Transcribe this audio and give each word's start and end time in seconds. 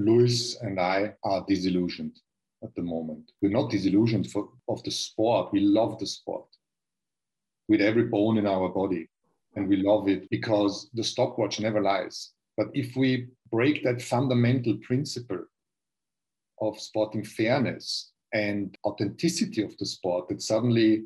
Lewis 0.00 0.56
and 0.62 0.80
I 0.80 1.12
are 1.24 1.44
disillusioned 1.46 2.18
at 2.62 2.74
the 2.74 2.82
moment. 2.82 3.32
We're 3.42 3.50
not 3.50 3.70
disillusioned 3.70 4.30
for, 4.30 4.48
of 4.66 4.82
the 4.82 4.90
sport. 4.90 5.52
We 5.52 5.60
love 5.60 5.98
the 5.98 6.06
sport 6.06 6.46
with 7.68 7.82
every 7.82 8.04
bone 8.04 8.38
in 8.38 8.46
our 8.46 8.70
body. 8.70 9.10
And 9.56 9.68
we 9.68 9.76
love 9.76 10.08
it 10.08 10.30
because 10.30 10.88
the 10.94 11.04
stopwatch 11.04 11.60
never 11.60 11.82
lies. 11.82 12.30
But 12.56 12.68
if 12.72 12.96
we 12.96 13.28
break 13.50 13.84
that 13.84 14.00
fundamental 14.00 14.78
principle 14.78 15.44
of 16.62 16.80
sporting 16.80 17.22
fairness 17.22 18.12
and 18.32 18.78
authenticity 18.86 19.62
of 19.62 19.76
the 19.76 19.86
sport, 19.86 20.28
that 20.28 20.40
suddenly 20.40 21.04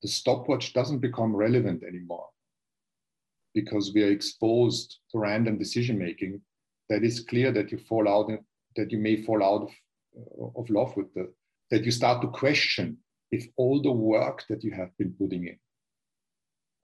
the 0.00 0.08
stopwatch 0.08 0.72
doesn't 0.72 1.00
become 1.00 1.36
relevant 1.36 1.82
anymore 1.82 2.28
because 3.54 3.92
we 3.94 4.02
are 4.02 4.10
exposed 4.10 5.00
to 5.10 5.18
random 5.18 5.58
decision 5.58 5.98
making 5.98 6.40
that 6.88 7.02
is 7.02 7.20
clear 7.20 7.52
that 7.52 7.70
you 7.72 7.78
fall 7.78 8.08
out 8.08 8.30
that 8.76 8.90
you 8.90 8.98
may 8.98 9.22
fall 9.22 9.42
out 9.42 9.62
of, 9.62 10.56
of 10.56 10.70
love 10.70 10.96
with 10.96 11.12
the 11.14 11.32
that 11.70 11.84
you 11.84 11.90
start 11.90 12.20
to 12.22 12.28
question 12.28 12.96
if 13.30 13.46
all 13.56 13.80
the 13.82 13.90
work 13.90 14.44
that 14.48 14.62
you 14.62 14.70
have 14.70 14.96
been 14.98 15.14
putting 15.18 15.46
in 15.46 15.58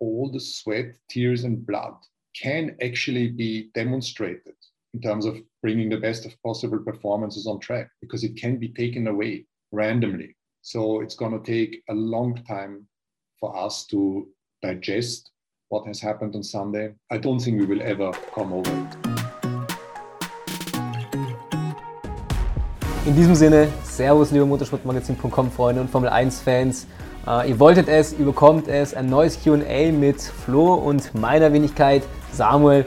all 0.01 0.31
the 0.33 0.41
sweat 0.41 0.97
tears 1.09 1.45
and 1.45 1.67
blood 1.67 1.95
can 2.41 2.77
actually 2.83 3.29
be 3.29 3.71
demonstrated 3.75 4.55
in 4.95 5.01
terms 5.01 5.27
of 5.27 5.41
bringing 5.63 5.89
the 5.89 5.97
best 5.97 6.25
of 6.25 6.43
possible 6.43 6.79
performances 6.79 7.47
on 7.47 7.61
track 7.61 7.91
because 8.01 8.25
it 8.25 8.37
can 8.37 8.57
be 8.57 8.69
taken 8.69 9.07
away 9.07 9.45
randomly 9.73 10.35
so 10.63 11.01
it's 11.01 11.15
going 11.15 11.33
to 11.33 11.51
take 11.51 11.83
a 11.89 11.95
long 11.95 12.35
time 12.45 12.87
for 13.39 13.57
us 13.57 13.87
to 13.87 14.29
digest 14.63 15.31
what 15.69 15.87
has 15.87 16.01
happened 16.01 16.35
on 16.37 16.43
Sunday. 16.43 16.93
I 17.11 17.19
don't 17.19 17.39
think 17.39 17.59
we 17.59 17.67
will 17.67 17.83
ever 17.83 18.13
come 18.35 18.53
over 18.53 18.71
it. 18.71 19.10
In 23.11 23.17
diesem 23.17 23.35
Sinne, 23.35 23.67
Servus, 23.83 24.31
liebe 24.31 24.47
Motorsportmagazin.com 24.47 25.51
Freunde 25.51 25.81
und 25.81 25.91
Formel 25.91 26.11
1 26.11 26.43
Fans. 26.43 26.87
Uh, 27.27 27.45
ihr 27.45 27.59
wolltet 27.59 27.89
es, 27.89 28.17
ihr 28.17 28.25
bekommt 28.25 28.69
es, 28.69 28.95
ein 28.95 29.07
neues 29.07 29.37
QA 29.43 29.91
mit 29.91 30.23
Flo 30.23 30.75
und 30.75 31.13
meiner 31.17 31.53
Wenigkeit 31.53 32.05
Samuel. 32.31 32.85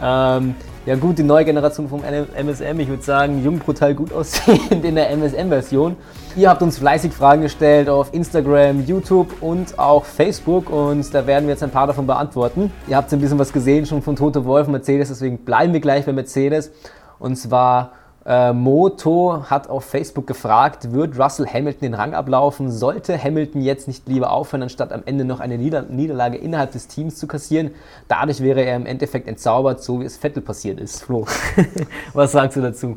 Ähm, 0.00 0.54
ja 0.86 0.94
gut, 0.94 1.18
die 1.18 1.24
neue 1.24 1.44
Generation 1.44 1.88
vom 1.88 2.04
MSM, 2.04 2.78
ich 2.78 2.88
würde 2.88 3.02
sagen, 3.02 3.42
jung, 3.42 3.58
brutal 3.58 3.96
gut 3.96 4.12
aussehend 4.12 4.84
in 4.84 4.94
der 4.94 5.10
MSM-Version. 5.10 5.96
Ihr 6.36 6.50
habt 6.50 6.62
uns 6.62 6.78
fleißig 6.78 7.12
Fragen 7.12 7.42
gestellt 7.42 7.88
auf 7.88 8.14
Instagram, 8.14 8.86
YouTube 8.86 9.42
und 9.42 9.76
auch 9.76 10.04
Facebook 10.04 10.70
und 10.70 11.12
da 11.12 11.26
werden 11.26 11.46
wir 11.46 11.54
jetzt 11.54 11.64
ein 11.64 11.70
paar 11.70 11.88
davon 11.88 12.06
beantworten. 12.06 12.70
Ihr 12.86 12.96
habt 12.96 13.12
ein 13.12 13.20
bisschen 13.20 13.40
was 13.40 13.52
gesehen 13.52 13.86
schon 13.86 14.02
von 14.02 14.14
Toto 14.14 14.44
Wolf 14.44 14.68
und 14.68 14.72
Mercedes, 14.72 15.08
deswegen 15.08 15.38
bleiben 15.38 15.72
wir 15.72 15.80
gleich 15.80 16.06
bei 16.06 16.12
Mercedes. 16.12 16.70
Und 17.18 17.34
zwar 17.34 17.90
äh, 18.26 18.52
Moto 18.52 19.44
hat 19.50 19.68
auf 19.68 19.84
Facebook 19.84 20.26
gefragt, 20.26 20.92
wird 20.92 21.18
Russell 21.18 21.46
Hamilton 21.46 21.80
den 21.80 21.94
Rang 21.94 22.14
ablaufen? 22.14 22.70
Sollte 22.70 23.22
Hamilton 23.22 23.60
jetzt 23.60 23.86
nicht 23.86 24.08
lieber 24.08 24.30
aufhören, 24.30 24.62
anstatt 24.62 24.92
am 24.92 25.02
Ende 25.04 25.24
noch 25.24 25.40
eine 25.40 25.58
Nieder 25.58 25.82
Niederlage 25.82 26.38
innerhalb 26.38 26.72
des 26.72 26.88
Teams 26.88 27.16
zu 27.16 27.26
kassieren? 27.26 27.72
Dadurch 28.08 28.40
wäre 28.40 28.62
er 28.64 28.76
im 28.76 28.86
Endeffekt 28.86 29.28
entzaubert, 29.28 29.82
so 29.82 30.00
wie 30.00 30.04
es 30.04 30.16
Vettel 30.16 30.42
passiert 30.42 30.80
ist. 30.80 31.02
Flo, 31.02 31.26
was 32.14 32.32
sagst 32.32 32.56
du 32.56 32.62
dazu? 32.62 32.96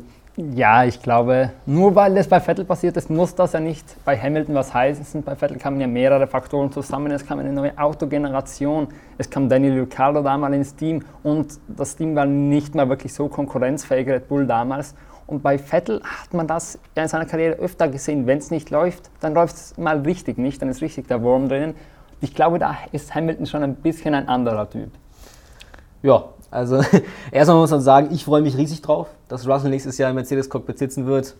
Ja, 0.54 0.84
ich 0.84 1.02
glaube, 1.02 1.50
nur 1.66 1.96
weil 1.96 2.16
es 2.16 2.28
bei 2.28 2.38
Vettel 2.38 2.64
passiert 2.64 2.96
ist, 2.96 3.10
muss 3.10 3.34
das 3.34 3.54
ja 3.54 3.60
nicht 3.60 3.84
bei 4.04 4.16
Hamilton 4.16 4.54
was 4.54 4.72
heißen. 4.72 5.24
Bei 5.24 5.34
Vettel 5.34 5.58
kamen 5.58 5.80
ja 5.80 5.88
mehrere 5.88 6.28
Faktoren 6.28 6.70
zusammen. 6.70 7.10
Es 7.10 7.26
kam 7.26 7.40
eine 7.40 7.52
neue 7.52 7.76
Autogeneration, 7.76 8.86
es 9.18 9.28
kam 9.28 9.48
Daniel 9.48 9.80
Ricciardo 9.80 10.22
damals 10.22 10.54
ins 10.54 10.76
Team 10.76 11.02
und 11.24 11.58
das 11.66 11.96
Team 11.96 12.14
war 12.14 12.24
nicht 12.24 12.72
mehr 12.76 12.88
wirklich 12.88 13.12
so 13.12 13.26
konkurrenzfähig, 13.26 14.08
Red 14.08 14.28
Bull 14.28 14.46
damals. 14.46 14.94
Und 15.28 15.42
bei 15.42 15.58
Vettel 15.58 16.00
hat 16.02 16.32
man 16.32 16.46
das 16.46 16.78
in 16.94 17.06
seiner 17.06 17.26
Karriere 17.26 17.56
öfter 17.56 17.86
gesehen. 17.86 18.26
Wenn 18.26 18.38
es 18.38 18.50
nicht 18.50 18.70
läuft, 18.70 19.10
dann 19.20 19.34
läuft 19.34 19.56
es 19.56 19.76
mal 19.76 20.00
richtig 20.00 20.38
nicht, 20.38 20.60
dann 20.62 20.70
ist 20.70 20.80
richtig 20.80 21.06
der 21.06 21.22
Wurm 21.22 21.50
drinnen. 21.50 21.74
Ich 22.22 22.34
glaube, 22.34 22.58
da 22.58 22.78
ist 22.92 23.14
Hamilton 23.14 23.44
schon 23.44 23.62
ein 23.62 23.74
bisschen 23.74 24.14
ein 24.14 24.26
anderer 24.26 24.68
Typ. 24.70 24.90
Ja, 26.02 26.24
also 26.50 26.80
erstmal 27.30 27.58
muss 27.58 27.70
man 27.70 27.82
sagen, 27.82 28.08
ich 28.10 28.24
freue 28.24 28.40
mich 28.40 28.56
riesig 28.56 28.80
drauf, 28.80 29.08
dass 29.28 29.46
Russell 29.46 29.68
nächstes 29.68 29.98
Jahr 29.98 30.08
im 30.08 30.16
Mercedes-Cockpit 30.16 30.78
sitzen 30.78 31.06
wird. 31.06 31.36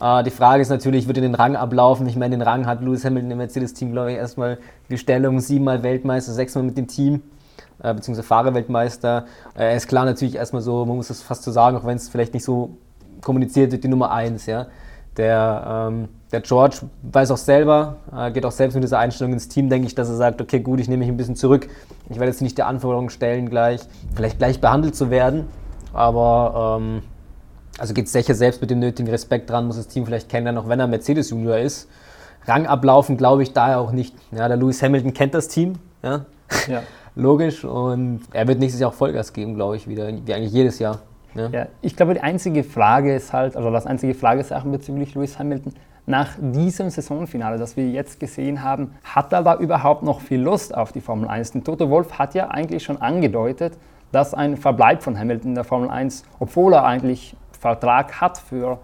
Äh, 0.00 0.24
die 0.24 0.30
Frage 0.30 0.60
ist 0.60 0.70
natürlich, 0.70 1.06
wird 1.06 1.18
er 1.18 1.22
den 1.22 1.36
Rang 1.36 1.54
ablaufen? 1.54 2.08
Ich 2.08 2.16
meine, 2.16 2.36
den 2.36 2.42
Rang 2.42 2.66
hat 2.66 2.82
Lewis 2.82 3.04
Hamilton 3.04 3.30
im 3.30 3.38
Mercedes-Team, 3.38 3.92
glaube 3.92 4.10
ich, 4.10 4.18
erstmal 4.18 4.58
die 4.90 4.98
Stellung, 4.98 5.38
siebenmal 5.38 5.84
Weltmeister, 5.84 6.32
sechsmal 6.32 6.64
mit 6.64 6.76
dem 6.76 6.88
Team 6.88 7.22
äh, 7.82 7.94
beziehungsweise 7.94 8.26
Fahrerweltmeister. 8.26 9.26
Äh, 9.56 9.76
ist 9.76 9.86
klar 9.86 10.04
natürlich 10.04 10.34
erstmal 10.34 10.62
so, 10.62 10.84
man 10.84 10.96
muss 10.96 11.08
das 11.08 11.22
fast 11.22 11.44
so 11.44 11.52
sagen, 11.52 11.76
auch 11.76 11.84
wenn 11.84 11.96
es 11.96 12.08
vielleicht 12.08 12.34
nicht 12.34 12.44
so 12.44 12.76
kommuniziert 13.22 13.72
wird 13.72 13.84
die 13.84 13.88
Nummer 13.88 14.10
1. 14.12 14.46
Ja? 14.46 14.66
Der, 15.16 15.88
ähm, 15.88 16.08
der 16.30 16.40
George 16.40 16.78
weiß 17.02 17.30
auch 17.30 17.36
selber, 17.36 17.96
äh, 18.16 18.30
geht 18.30 18.44
auch 18.46 18.52
selbst 18.52 18.74
mit 18.74 18.82
dieser 18.82 18.98
Einstellung 18.98 19.32
ins 19.32 19.48
Team, 19.48 19.68
denke 19.68 19.86
ich, 19.86 19.94
dass 19.94 20.08
er 20.08 20.16
sagt, 20.16 20.40
okay, 20.40 20.60
gut, 20.60 20.80
ich 20.80 20.88
nehme 20.88 21.00
mich 21.00 21.08
ein 21.08 21.16
bisschen 21.16 21.36
zurück. 21.36 21.68
Ich 22.08 22.16
werde 22.16 22.30
jetzt 22.30 22.40
nicht 22.40 22.56
die 22.56 22.62
Anforderungen 22.62 23.10
stellen, 23.10 23.48
gleich, 23.50 23.80
vielleicht 24.14 24.38
gleich 24.38 24.60
behandelt 24.60 24.96
zu 24.96 25.10
werden. 25.10 25.44
Aber 25.92 26.78
ähm, 26.80 27.02
also 27.78 27.94
geht 27.94 28.08
sicher 28.08 28.34
selbst 28.34 28.60
mit 28.60 28.70
dem 28.70 28.78
nötigen 28.78 29.08
Respekt 29.08 29.50
dran, 29.50 29.66
muss 29.66 29.76
das 29.76 29.88
Team 29.88 30.06
vielleicht 30.06 30.28
kennenlernen, 30.28 30.62
auch 30.62 30.68
wenn 30.68 30.80
er 30.80 30.86
Mercedes 30.86 31.30
Junior 31.30 31.58
ist. 31.58 31.88
Rang 32.46 32.66
ablaufen 32.66 33.16
glaube 33.16 33.42
ich 33.42 33.52
daher 33.52 33.78
auch 33.80 33.92
nicht. 33.92 34.14
Ja, 34.32 34.48
der 34.48 34.56
Lewis 34.56 34.82
Hamilton 34.82 35.14
kennt 35.14 35.34
das 35.34 35.48
Team. 35.48 35.74
Ja. 36.02 36.24
ja. 36.68 36.82
Logisch. 37.14 37.64
Und 37.64 38.22
er 38.32 38.48
wird 38.48 38.58
nächstes 38.58 38.80
Jahr 38.80 38.90
auch 38.90 38.94
Vollgas 38.94 39.32
geben, 39.32 39.54
glaube 39.54 39.76
ich, 39.76 39.86
wieder, 39.86 40.08
wie 40.08 40.34
eigentlich 40.34 40.52
jedes 40.52 40.78
Jahr. 40.78 41.00
Ja. 41.34 41.48
ja. 41.48 41.66
ich 41.80 41.96
glaube, 41.96 42.14
die 42.14 42.20
einzige 42.20 42.64
Frage 42.64 43.14
ist 43.14 43.32
halt, 43.32 43.56
also 43.56 43.70
das 43.70 43.86
einzige 43.86 44.14
Fragesachen 44.14 44.70
bezüglich 44.70 45.14
Lewis 45.14 45.38
Hamilton, 45.38 45.72
nach 46.04 46.30
diesem 46.38 46.90
Saisonfinale, 46.90 47.58
das 47.58 47.76
wir 47.76 47.88
jetzt 47.88 48.18
gesehen 48.18 48.62
haben, 48.62 48.92
hat 49.04 49.32
er 49.32 49.42
da 49.42 49.56
überhaupt 49.56 50.02
noch 50.02 50.20
viel 50.20 50.40
Lust 50.40 50.74
auf 50.74 50.90
die 50.92 51.00
Formel 51.00 51.28
1? 51.28 51.52
Denn 51.52 51.64
Toto 51.64 51.90
Wolf 51.90 52.18
hat 52.18 52.34
ja 52.34 52.48
eigentlich 52.48 52.82
schon 52.82 53.00
angedeutet, 53.00 53.78
dass 54.10 54.34
ein 54.34 54.56
Verbleib 54.56 55.02
von 55.02 55.18
Hamilton 55.18 55.50
in 55.50 55.54
der 55.54 55.64
Formel 55.64 55.90
1, 55.90 56.24
obwohl 56.40 56.74
er 56.74 56.84
eigentlich 56.84 57.36
Vertrag 57.52 58.20
hat 58.20 58.38
für 58.38 58.78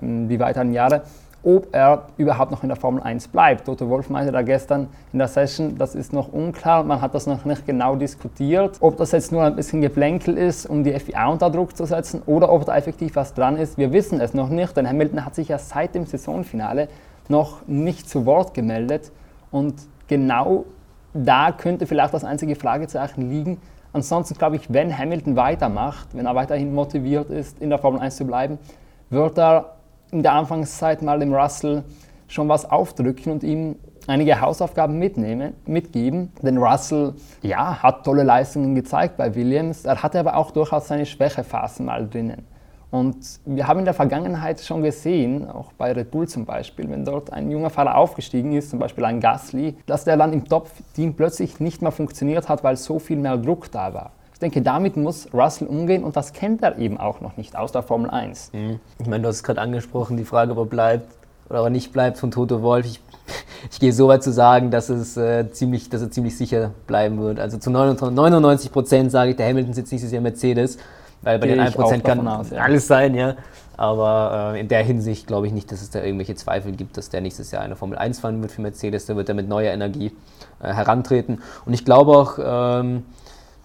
ähm, 0.00 0.28
die 0.28 0.38
weiteren 0.38 0.72
Jahre, 0.72 1.02
ob 1.42 1.74
er 1.74 2.06
überhaupt 2.16 2.50
noch 2.50 2.62
in 2.62 2.68
der 2.68 2.76
Formel 2.76 3.02
1 3.02 3.28
bleibt. 3.28 3.64
Toto 3.66 3.88
Wolf 3.88 4.10
meinte 4.10 4.32
da 4.32 4.42
gestern 4.42 4.88
in 5.12 5.18
der 5.18 5.28
Session, 5.28 5.76
das 5.76 5.94
ist 5.94 6.12
noch 6.12 6.32
unklar, 6.32 6.84
man 6.84 7.00
hat 7.00 7.14
das 7.14 7.26
noch 7.26 7.44
nicht 7.44 7.66
genau 7.66 7.96
diskutiert, 7.96 8.76
ob 8.80 8.96
das 8.96 9.12
jetzt 9.12 9.32
nur 9.32 9.42
ein 9.42 9.56
bisschen 9.56 9.80
Geplänkel 9.80 10.36
ist, 10.38 10.66
um 10.66 10.84
die 10.84 10.92
FIA 10.92 11.28
unter 11.28 11.50
Druck 11.50 11.76
zu 11.76 11.84
setzen 11.84 12.22
oder 12.26 12.52
ob 12.52 12.64
da 12.64 12.76
effektiv 12.76 13.16
was 13.16 13.34
dran 13.34 13.56
ist. 13.56 13.76
Wir 13.78 13.92
wissen 13.92 14.20
es 14.20 14.34
noch 14.34 14.48
nicht, 14.48 14.76
denn 14.76 14.88
Hamilton 14.88 15.24
hat 15.24 15.34
sich 15.34 15.48
ja 15.48 15.58
seit 15.58 15.94
dem 15.94 16.06
Saisonfinale 16.06 16.88
noch 17.28 17.66
nicht 17.66 18.08
zu 18.08 18.26
Wort 18.26 18.54
gemeldet 18.54 19.10
und 19.50 19.74
genau 20.08 20.64
da 21.14 21.52
könnte 21.52 21.86
vielleicht 21.86 22.14
das 22.14 22.24
einzige 22.24 22.56
Fragezeichen 22.56 23.28
liegen. 23.28 23.60
Ansonsten 23.92 24.34
glaube 24.34 24.56
ich, 24.56 24.72
wenn 24.72 24.96
Hamilton 24.96 25.36
weitermacht, 25.36 26.08
wenn 26.14 26.24
er 26.24 26.34
weiterhin 26.34 26.74
motiviert 26.74 27.30
ist, 27.30 27.60
in 27.60 27.68
der 27.68 27.78
Formel 27.78 28.00
1 28.00 28.16
zu 28.16 28.24
bleiben, 28.24 28.58
wird 29.10 29.38
er 29.38 29.74
in 30.12 30.22
der 30.22 30.34
Anfangszeit 30.34 31.02
mal 31.02 31.18
dem 31.18 31.34
Russell 31.34 31.82
schon 32.28 32.48
was 32.48 32.70
aufdrücken 32.70 33.32
und 33.32 33.42
ihm 33.42 33.76
einige 34.06 34.40
Hausaufgaben 34.40 34.98
mitnehmen, 34.98 35.54
mitgeben. 35.66 36.32
Denn 36.42 36.58
Russell 36.58 37.14
ja, 37.42 37.82
hat 37.82 38.04
tolle 38.04 38.22
Leistungen 38.22 38.74
gezeigt 38.74 39.16
bei 39.16 39.34
Williams, 39.34 39.84
er 39.84 40.02
hatte 40.02 40.20
aber 40.20 40.36
auch 40.36 40.50
durchaus 40.50 40.88
seine 40.88 41.06
Schwächephasen 41.06 41.86
mal 41.86 42.08
drinnen. 42.08 42.46
Und 42.90 43.40
wir 43.46 43.66
haben 43.66 43.78
in 43.78 43.84
der 43.86 43.94
Vergangenheit 43.94 44.60
schon 44.60 44.82
gesehen, 44.82 45.48
auch 45.48 45.72
bei 45.72 45.92
Red 45.92 46.10
Bull 46.10 46.28
zum 46.28 46.44
Beispiel, 46.44 46.90
wenn 46.90 47.06
dort 47.06 47.32
ein 47.32 47.50
junger 47.50 47.70
Fahrer 47.70 47.96
aufgestiegen 47.96 48.52
ist, 48.52 48.68
zum 48.68 48.78
Beispiel 48.78 49.06
ein 49.06 49.18
Gasly, 49.18 49.78
dass 49.86 50.04
der 50.04 50.18
dann 50.18 50.34
im 50.34 50.44
Top-Team 50.44 51.14
plötzlich 51.14 51.58
nicht 51.58 51.80
mehr 51.80 51.90
funktioniert 51.90 52.50
hat, 52.50 52.62
weil 52.62 52.76
so 52.76 52.98
viel 52.98 53.16
mehr 53.16 53.38
Druck 53.38 53.72
da 53.72 53.94
war 53.94 54.12
denke, 54.42 54.60
damit 54.62 54.96
muss 54.96 55.28
Russell 55.32 55.68
umgehen 55.68 56.04
und 56.04 56.16
das 56.16 56.32
kennt 56.32 56.62
er 56.62 56.78
eben 56.78 56.98
auch 56.98 57.20
noch 57.20 57.36
nicht 57.36 57.56
aus 57.56 57.72
der 57.72 57.82
Formel 57.82 58.10
1. 58.10 58.52
Mhm. 58.52 58.80
Ich 58.98 59.06
meine, 59.06 59.22
du 59.22 59.28
hast 59.28 59.36
es 59.36 59.42
gerade 59.42 59.60
angesprochen, 59.60 60.16
die 60.16 60.24
Frage, 60.24 60.52
ob 60.52 60.58
er 60.58 60.66
bleibt 60.66 61.12
oder 61.48 61.64
er 61.64 61.70
nicht 61.70 61.92
bleibt 61.92 62.18
von 62.18 62.30
Toto 62.30 62.62
Wolf. 62.62 62.86
Ich, 62.86 63.00
ich 63.70 63.80
gehe 63.80 63.92
so 63.92 64.08
weit 64.08 64.22
zu 64.22 64.32
sagen, 64.32 64.70
dass, 64.70 64.88
es, 64.88 65.16
äh, 65.16 65.50
ziemlich, 65.52 65.88
dass 65.88 66.02
er 66.02 66.10
ziemlich 66.10 66.36
sicher 66.36 66.72
bleiben 66.86 67.20
wird. 67.20 67.40
Also 67.40 67.58
zu 67.58 67.70
99 67.70 68.72
Prozent 68.72 69.10
sage 69.10 69.30
ich, 69.30 69.36
der 69.36 69.48
Hamilton 69.48 69.72
sitzt 69.72 69.92
nächstes 69.92 70.12
Jahr 70.12 70.22
Mercedes, 70.22 70.78
weil 71.22 71.38
bei 71.38 71.46
Gehe 71.46 71.56
den 71.56 71.64
1 71.64 71.74
Prozent 71.74 72.04
kann 72.04 72.26
aus, 72.26 72.50
ja. 72.50 72.58
alles 72.58 72.86
sein, 72.86 73.14
ja. 73.14 73.36
Aber 73.76 74.52
äh, 74.54 74.60
in 74.60 74.68
der 74.68 74.82
Hinsicht 74.82 75.26
glaube 75.26 75.46
ich 75.46 75.52
nicht, 75.52 75.72
dass 75.72 75.82
es 75.82 75.90
da 75.90 76.02
irgendwelche 76.02 76.34
Zweifel 76.34 76.72
gibt, 76.72 76.96
dass 76.96 77.08
der 77.08 77.20
nächstes 77.20 77.50
Jahr 77.50 77.62
eine 77.62 77.74
Formel 77.74 77.96
1 77.96 78.20
fahren 78.20 78.40
wird 78.42 78.52
für 78.52 78.60
Mercedes. 78.60 79.06
Da 79.06 79.16
wird 79.16 79.28
er 79.28 79.34
mit 79.34 79.48
neuer 79.48 79.72
Energie 79.72 80.12
äh, 80.62 80.72
herantreten. 80.72 81.42
Und 81.64 81.72
ich 81.72 81.84
glaube 81.84 82.12
auch, 82.12 82.38
ähm, 82.42 83.04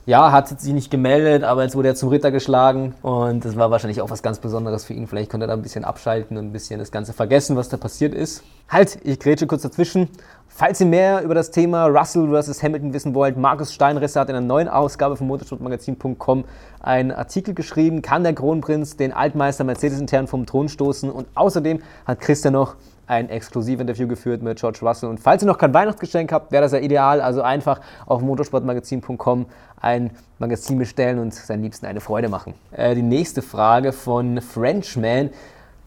ja, 0.07 0.31
hat 0.31 0.47
sich 0.47 0.73
nicht 0.73 0.89
gemeldet, 0.89 1.43
aber 1.43 1.63
jetzt 1.63 1.75
wurde 1.75 1.89
er 1.89 1.95
zum 1.95 2.07
Ritter 2.07 2.31
geschlagen 2.31 2.95
und 3.01 3.43
das 3.43 3.57
war 3.57 3.71
wahrscheinlich 3.71 4.01
auch 4.01 4.09
was 4.09 4.23
ganz 4.23 4.39
Besonderes 4.39 4.85
für 4.85 4.93
ihn. 4.93 5.05
Vielleicht 5.05 5.29
konnte 5.29 5.43
er 5.43 5.47
da 5.47 5.53
ein 5.53 5.61
bisschen 5.61 5.83
abschalten 5.83 6.37
und 6.37 6.45
ein 6.45 6.53
bisschen 6.53 6.79
das 6.79 6.91
Ganze 6.91 7.11
vergessen, 7.11 7.57
was 7.57 7.67
da 7.67 7.75
passiert 7.75 8.15
ist. 8.15 8.41
Halt, 8.69 8.99
ich 9.03 9.19
grätsche 9.19 9.47
kurz 9.47 9.63
dazwischen. 9.63 10.07
Falls 10.47 10.79
ihr 10.79 10.87
mehr 10.87 11.23
über 11.23 11.35
das 11.35 11.51
Thema 11.51 11.87
Russell 11.87 12.29
vs. 12.29 12.63
Hamilton 12.63 12.93
wissen 12.93 13.15
wollt, 13.15 13.35
Markus 13.35 13.73
Steinresser 13.73 14.21
hat 14.21 14.29
in 14.29 14.37
einer 14.37 14.47
neuen 14.47 14.69
Ausgabe 14.69 15.17
von 15.17 15.27
motorsportmagazin.com 15.27 16.45
einen 16.79 17.11
Artikel 17.11 17.53
geschrieben, 17.53 18.01
kann 18.01 18.23
der 18.23 18.33
Kronprinz 18.33 18.95
den 18.95 19.11
Altmeister 19.11 19.65
Mercedes 19.65 19.99
intern 19.99 20.27
vom 20.27 20.45
Thron 20.45 20.69
stoßen 20.69 21.11
und 21.11 21.27
außerdem 21.35 21.81
hat 22.05 22.21
Christian 22.21 22.53
noch 22.53 22.77
ein 23.07 23.29
Exklusivinterview 23.29 24.07
geführt 24.07 24.43
mit 24.43 24.59
George 24.59 24.79
Russell. 24.81 25.09
Und 25.09 25.19
falls 25.19 25.41
ihr 25.41 25.47
noch 25.47 25.57
kein 25.57 25.73
Weihnachtsgeschenk 25.73 26.31
habt, 26.31 26.51
wäre 26.51 26.61
das 26.63 26.73
ja 26.73 26.79
ideal. 26.79 27.21
Also 27.21 27.41
einfach 27.41 27.79
auf 28.05 28.21
motorsportmagazin.com 28.21 29.45
ein 29.79 30.11
Magazin 30.39 30.77
bestellen 30.77 31.19
und 31.19 31.33
seinen 31.33 31.63
Liebsten 31.63 31.85
eine 31.85 32.01
Freude 32.01 32.29
machen. 32.29 32.53
Äh, 32.71 32.95
die 32.95 33.01
nächste 33.01 33.41
Frage 33.41 33.93
von 33.93 34.41
Frenchman 34.41 35.29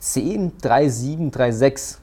103736. 0.00 1.98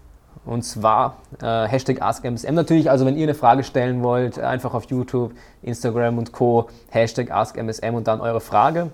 Und 0.46 0.62
zwar 0.64 1.18
äh, 1.42 1.68
Hashtag 1.68 2.02
AskMSM 2.02 2.54
natürlich. 2.54 2.90
Also 2.90 3.06
wenn 3.06 3.18
ihr 3.18 3.24
eine 3.24 3.34
Frage 3.34 3.64
stellen 3.64 4.02
wollt, 4.02 4.40
einfach 4.40 4.74
auf 4.74 4.86
YouTube, 4.86 5.34
Instagram 5.62 6.18
und 6.18 6.32
Co. 6.32 6.70
Hashtag 6.90 7.32
AskMSM 7.32 7.94
und 7.96 8.08
dann 8.08 8.22
eure 8.22 8.40
Frage. 8.40 8.92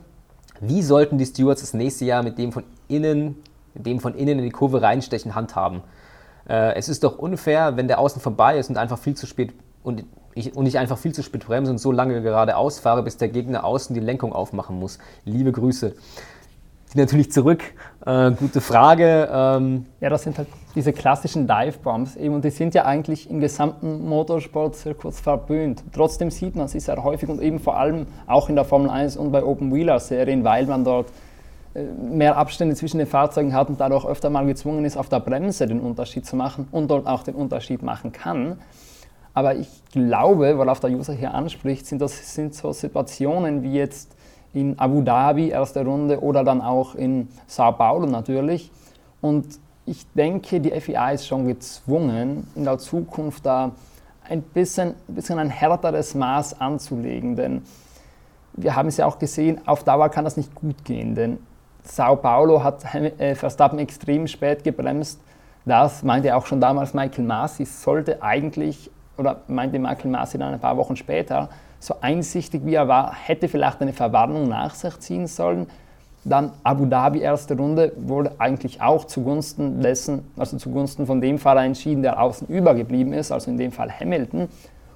Wie 0.61 0.81
sollten 0.81 1.17
die 1.17 1.25
Stewards 1.25 1.61
das 1.61 1.73
nächste 1.73 2.05
Jahr 2.05 2.23
mit 2.23 2.37
dem 2.37 2.51
von 2.51 2.63
innen, 2.87 3.35
mit 3.73 3.85
dem 3.85 3.99
von 3.99 4.15
innen 4.15 4.39
in 4.39 4.45
die 4.45 4.51
Kurve 4.51 4.81
reinstechen 4.81 5.35
handhaben? 5.35 5.81
Äh, 6.47 6.75
es 6.75 6.89
ist 6.89 7.03
doch 7.03 7.17
unfair, 7.17 7.77
wenn 7.77 7.87
der 7.87 7.99
Außen 7.99 8.21
vorbei 8.21 8.57
ist 8.57 8.69
und 8.69 8.77
einfach 8.77 8.97
viel 8.97 9.15
zu 9.15 9.25
spät 9.25 9.53
und 9.83 10.05
ich, 10.35 10.55
und 10.55 10.65
ich 10.65 10.77
einfach 10.77 10.97
viel 10.97 11.13
zu 11.13 11.23
spät 11.23 11.45
bremse 11.45 11.71
und 11.71 11.77
so 11.77 11.91
lange 11.91 12.21
geradeaus 12.21 12.79
fahre, 12.79 13.03
bis 13.03 13.17
der 13.17 13.29
Gegner 13.29 13.63
außen 13.63 13.93
die 13.93 13.99
Lenkung 13.99 14.33
aufmachen 14.33 14.79
muss. 14.79 14.97
Liebe 15.25 15.51
Grüße. 15.51 15.93
Die 16.93 16.97
natürlich 16.99 17.31
zurück. 17.31 17.63
Äh, 18.05 18.31
gute 18.31 18.61
Frage. 18.61 19.27
Ähm 19.31 19.85
ja, 19.99 20.09
das 20.09 20.23
sind 20.23 20.37
halt 20.37 20.47
diese 20.75 20.93
klassischen 20.93 21.47
Dive-Bombs 21.47 22.15
eben 22.15 22.35
und 22.35 22.45
die 22.45 22.51
sind 22.51 22.75
ja 22.75 22.85
eigentlich 22.85 23.29
im 23.29 23.39
gesamten 23.39 24.07
Motorsport-Zirkus 24.07 25.19
verböhnt. 25.19 25.83
Trotzdem 25.91 26.29
sieht 26.29 26.55
man 26.55 26.67
sie 26.67 26.79
sehr 26.79 27.03
häufig 27.03 27.29
und 27.29 27.41
eben 27.41 27.59
vor 27.59 27.77
allem 27.77 28.07
auch 28.27 28.49
in 28.49 28.55
der 28.55 28.65
Formel 28.65 28.89
1 28.89 29.17
und 29.17 29.31
bei 29.31 29.43
Open-Wheeler-Serien, 29.43 30.43
weil 30.43 30.65
man 30.65 30.83
dort 30.83 31.07
mehr 31.73 32.37
Abstände 32.37 32.75
zwischen 32.75 32.99
den 32.99 33.07
Fahrzeugen 33.07 33.53
hat 33.53 33.69
und 33.69 33.79
dadurch 33.79 34.05
öfter 34.05 34.29
mal 34.29 34.45
gezwungen 34.45 34.85
ist, 34.85 34.97
auf 34.97 35.09
der 35.09 35.19
Bremse 35.19 35.65
den 35.65 35.79
Unterschied 35.79 36.25
zu 36.25 36.35
machen 36.35 36.67
und 36.71 36.89
dort 36.89 37.07
auch 37.07 37.23
den 37.23 37.35
Unterschied 37.35 37.81
machen 37.81 38.11
kann. 38.11 38.59
Aber 39.33 39.55
ich 39.55 39.83
glaube, 39.91 40.57
worauf 40.57 40.79
der 40.79 40.91
User 40.91 41.13
hier 41.13 41.33
anspricht, 41.33 41.87
sind 41.87 42.01
das 42.01 42.35
sind 42.35 42.53
so 42.53 42.71
Situationen 42.71 43.63
wie 43.63 43.73
jetzt 43.73 44.15
in 44.53 44.77
Abu 44.77 45.01
Dhabi, 45.01 45.49
erste 45.49 45.83
Runde, 45.83 46.21
oder 46.21 46.43
dann 46.43 46.61
auch 46.61 46.93
in 46.93 47.27
Sao 47.47 47.71
Paulo 47.71 48.05
natürlich. 48.05 48.71
Und 49.21 49.59
ich 49.85 50.05
denke, 50.13 50.61
die 50.61 50.69
FIA 50.79 51.11
ist 51.11 51.25
schon 51.25 51.47
gezwungen, 51.47 52.47
in 52.55 52.63
der 52.63 52.77
Zukunft 52.77 53.45
da 53.45 53.71
ein 54.29 54.43
bisschen, 54.43 54.89
ein 55.07 55.15
bisschen 55.15 55.39
ein 55.39 55.49
härteres 55.49 56.13
Maß 56.13 56.61
anzulegen. 56.61 57.35
Denn 57.35 57.63
wir 58.53 58.75
haben 58.75 58.89
es 58.89 58.97
ja 58.97 59.07
auch 59.07 59.17
gesehen, 59.17 59.59
auf 59.65 59.83
Dauer 59.83 60.09
kann 60.09 60.23
das 60.23 60.37
nicht 60.37 60.53
gut 60.53 60.85
gehen. 60.85 61.15
Denn 61.15 61.39
Sao 61.83 62.15
Paulo 62.15 62.63
hat 62.63 62.83
äh, 62.95 63.35
Verstappen 63.35 63.77
extrem 63.79 64.27
spät 64.27 64.63
gebremst. 64.63 65.19
Das 65.65 66.03
meinte 66.03 66.35
auch 66.35 66.45
schon 66.45 66.59
damals 66.59 66.93
Michael 66.93 67.25
Masi, 67.25 67.65
sollte 67.65 68.21
eigentlich, 68.21 68.89
oder 69.17 69.41
meinte 69.47 69.79
Michael 69.79 70.11
Masi 70.11 70.37
dann 70.37 70.53
ein 70.53 70.59
paar 70.59 70.77
Wochen 70.77 70.95
später, 70.95 71.49
so 71.79 71.95
einsichtig 72.01 72.65
wie 72.65 72.75
er 72.75 72.87
war, 72.87 73.13
hätte 73.13 73.47
vielleicht 73.47 73.81
eine 73.81 73.93
Verwarnung 73.93 74.47
nach 74.47 74.73
sich 74.73 74.97
ziehen 74.99 75.27
sollen. 75.27 75.67
Dann 76.25 76.51
Abu 76.63 76.85
Dhabi 76.85 77.19
erste 77.19 77.57
Runde 77.57 77.91
wurde 77.97 78.31
eigentlich 78.37 78.81
auch 78.81 79.05
zugunsten 79.05 79.81
dessen, 79.81 80.31
also 80.37 80.57
zugunsten 80.57 81.05
von 81.05 81.19
dem 81.19 81.37
Fahrer 81.37 81.63
entschieden, 81.63 82.01
der 82.01 82.21
außen 82.21 82.47
übergeblieben 82.47 83.11
ist, 83.11 83.31
also 83.33 83.51
in 83.51 83.57
dem 83.57 83.73
Fall 83.73 83.91
Hamilton. 83.91 84.47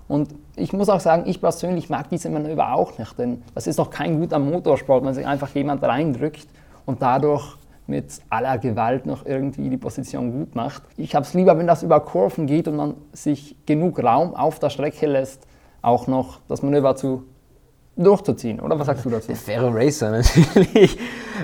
Und 0.07 0.29
ich 0.55 0.71
muss 0.71 0.87
auch 0.87 1.01
sagen, 1.01 1.23
ich 1.25 1.41
persönlich 1.41 1.89
mag 1.89 2.09
diese 2.09 2.29
Manöver 2.29 2.73
auch 2.73 2.97
nicht, 2.97 3.19
denn 3.19 3.43
das 3.53 3.67
ist 3.67 3.77
doch 3.77 3.89
kein 3.89 4.21
guter 4.21 4.39
Motorsport, 4.39 5.03
wenn 5.03 5.13
sich 5.13 5.27
einfach 5.27 5.53
jemand 5.53 5.83
reindrückt 5.83 6.47
und 6.87 7.03
dadurch 7.03 7.57
mit 7.85 8.05
aller 8.29 8.57
Gewalt 8.57 9.05
noch 9.05 9.25
irgendwie 9.25 9.69
die 9.69 9.77
Position 9.77 10.31
gut 10.31 10.55
macht. 10.55 10.81
Ich 10.97 11.15
habe 11.15 11.25
es 11.25 11.33
lieber, 11.33 11.57
wenn 11.57 11.67
das 11.67 11.83
über 11.83 11.99
Kurven 11.99 12.47
geht 12.47 12.67
und 12.67 12.75
man 12.75 12.95
sich 13.13 13.55
genug 13.65 14.03
Raum 14.03 14.35
auf 14.35 14.59
der 14.59 14.71
Strecke 14.71 15.05
lässt, 15.05 15.45
auch 15.81 16.07
noch 16.07 16.39
das 16.49 16.63
Manöver 16.63 16.95
zu 16.95 17.23
durchzuziehen. 17.95 18.59
Oder 18.59 18.77
was 18.77 18.87
sagst 18.87 19.05
du 19.05 19.09
dazu? 19.09 19.27
Der 19.27 19.35
faire 19.35 19.73
Racer 19.73 20.11
natürlich. 20.55 20.97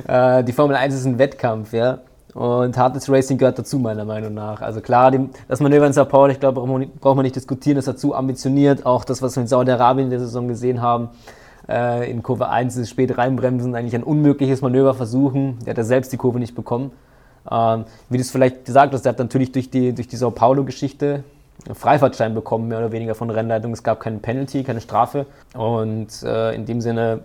Äh, 0.07 0.43
die 0.43 0.51
Formel 0.51 0.75
1 0.75 0.93
ist 0.93 1.05
ein 1.05 1.17
Wettkampf, 1.17 1.73
ja. 1.73 1.99
Und 2.33 2.77
hartes 2.77 3.09
Racing 3.09 3.37
gehört 3.37 3.59
dazu, 3.59 3.77
meiner 3.77 4.05
Meinung 4.05 4.33
nach. 4.33 4.61
Also 4.61 4.81
klar, 4.81 5.11
das 5.47 5.59
Manöver 5.59 5.85
in 5.85 5.93
Sao 5.93 6.05
Paulo, 6.05 6.31
ich 6.31 6.39
glaube, 6.39 6.61
braucht 6.99 7.15
man 7.15 7.23
nicht 7.23 7.35
diskutieren, 7.35 7.75
das 7.75 7.87
ist 7.87 7.93
dazu 7.93 8.15
ambitioniert. 8.15 8.85
Auch 8.85 9.05
das, 9.05 9.21
was 9.21 9.35
wir 9.35 9.41
in 9.41 9.47
Saudi-Arabien 9.47 10.07
in 10.07 10.09
der 10.09 10.19
Saison 10.19 10.47
gesehen 10.47 10.81
haben, 10.81 11.09
äh, 11.67 12.09
in 12.09 12.23
Kurve 12.23 12.49
1 12.49 12.75
ist 12.77 12.89
spät 12.89 13.17
reinbremsen, 13.17 13.75
eigentlich 13.75 13.95
ein 13.95 14.03
unmögliches 14.03 14.61
Manöver 14.61 14.93
versuchen. 14.93 15.59
Der 15.65 15.71
hat 15.71 15.77
ja 15.77 15.83
selbst 15.83 16.11
die 16.11 16.17
Kurve 16.17 16.39
nicht 16.39 16.55
bekommen. 16.55 16.91
Ähm, 17.49 17.85
wie 18.09 18.17
du 18.17 18.21
es 18.21 18.31
vielleicht 18.31 18.65
gesagt 18.65 18.93
hast, 18.93 19.03
der 19.03 19.11
hat 19.11 19.19
natürlich 19.19 19.51
durch 19.51 19.69
die, 19.69 19.93
durch 19.93 20.07
die 20.07 20.15
Sao 20.15 20.31
Paulo-Geschichte 20.31 21.23
einen 21.65 21.75
Freifahrtschein 21.75 22.33
bekommen, 22.33 22.67
mehr 22.67 22.79
oder 22.79 22.91
weniger 22.91 23.15
von 23.15 23.29
Rennleitung. 23.29 23.71
Es 23.73 23.83
gab 23.83 23.99
keinen 23.99 24.21
Penalty, 24.21 24.63
keine 24.63 24.81
Strafe. 24.81 25.25
Und 25.53 26.23
äh, 26.23 26.53
in 26.53 26.65
dem 26.65 26.81
Sinne 26.81 27.21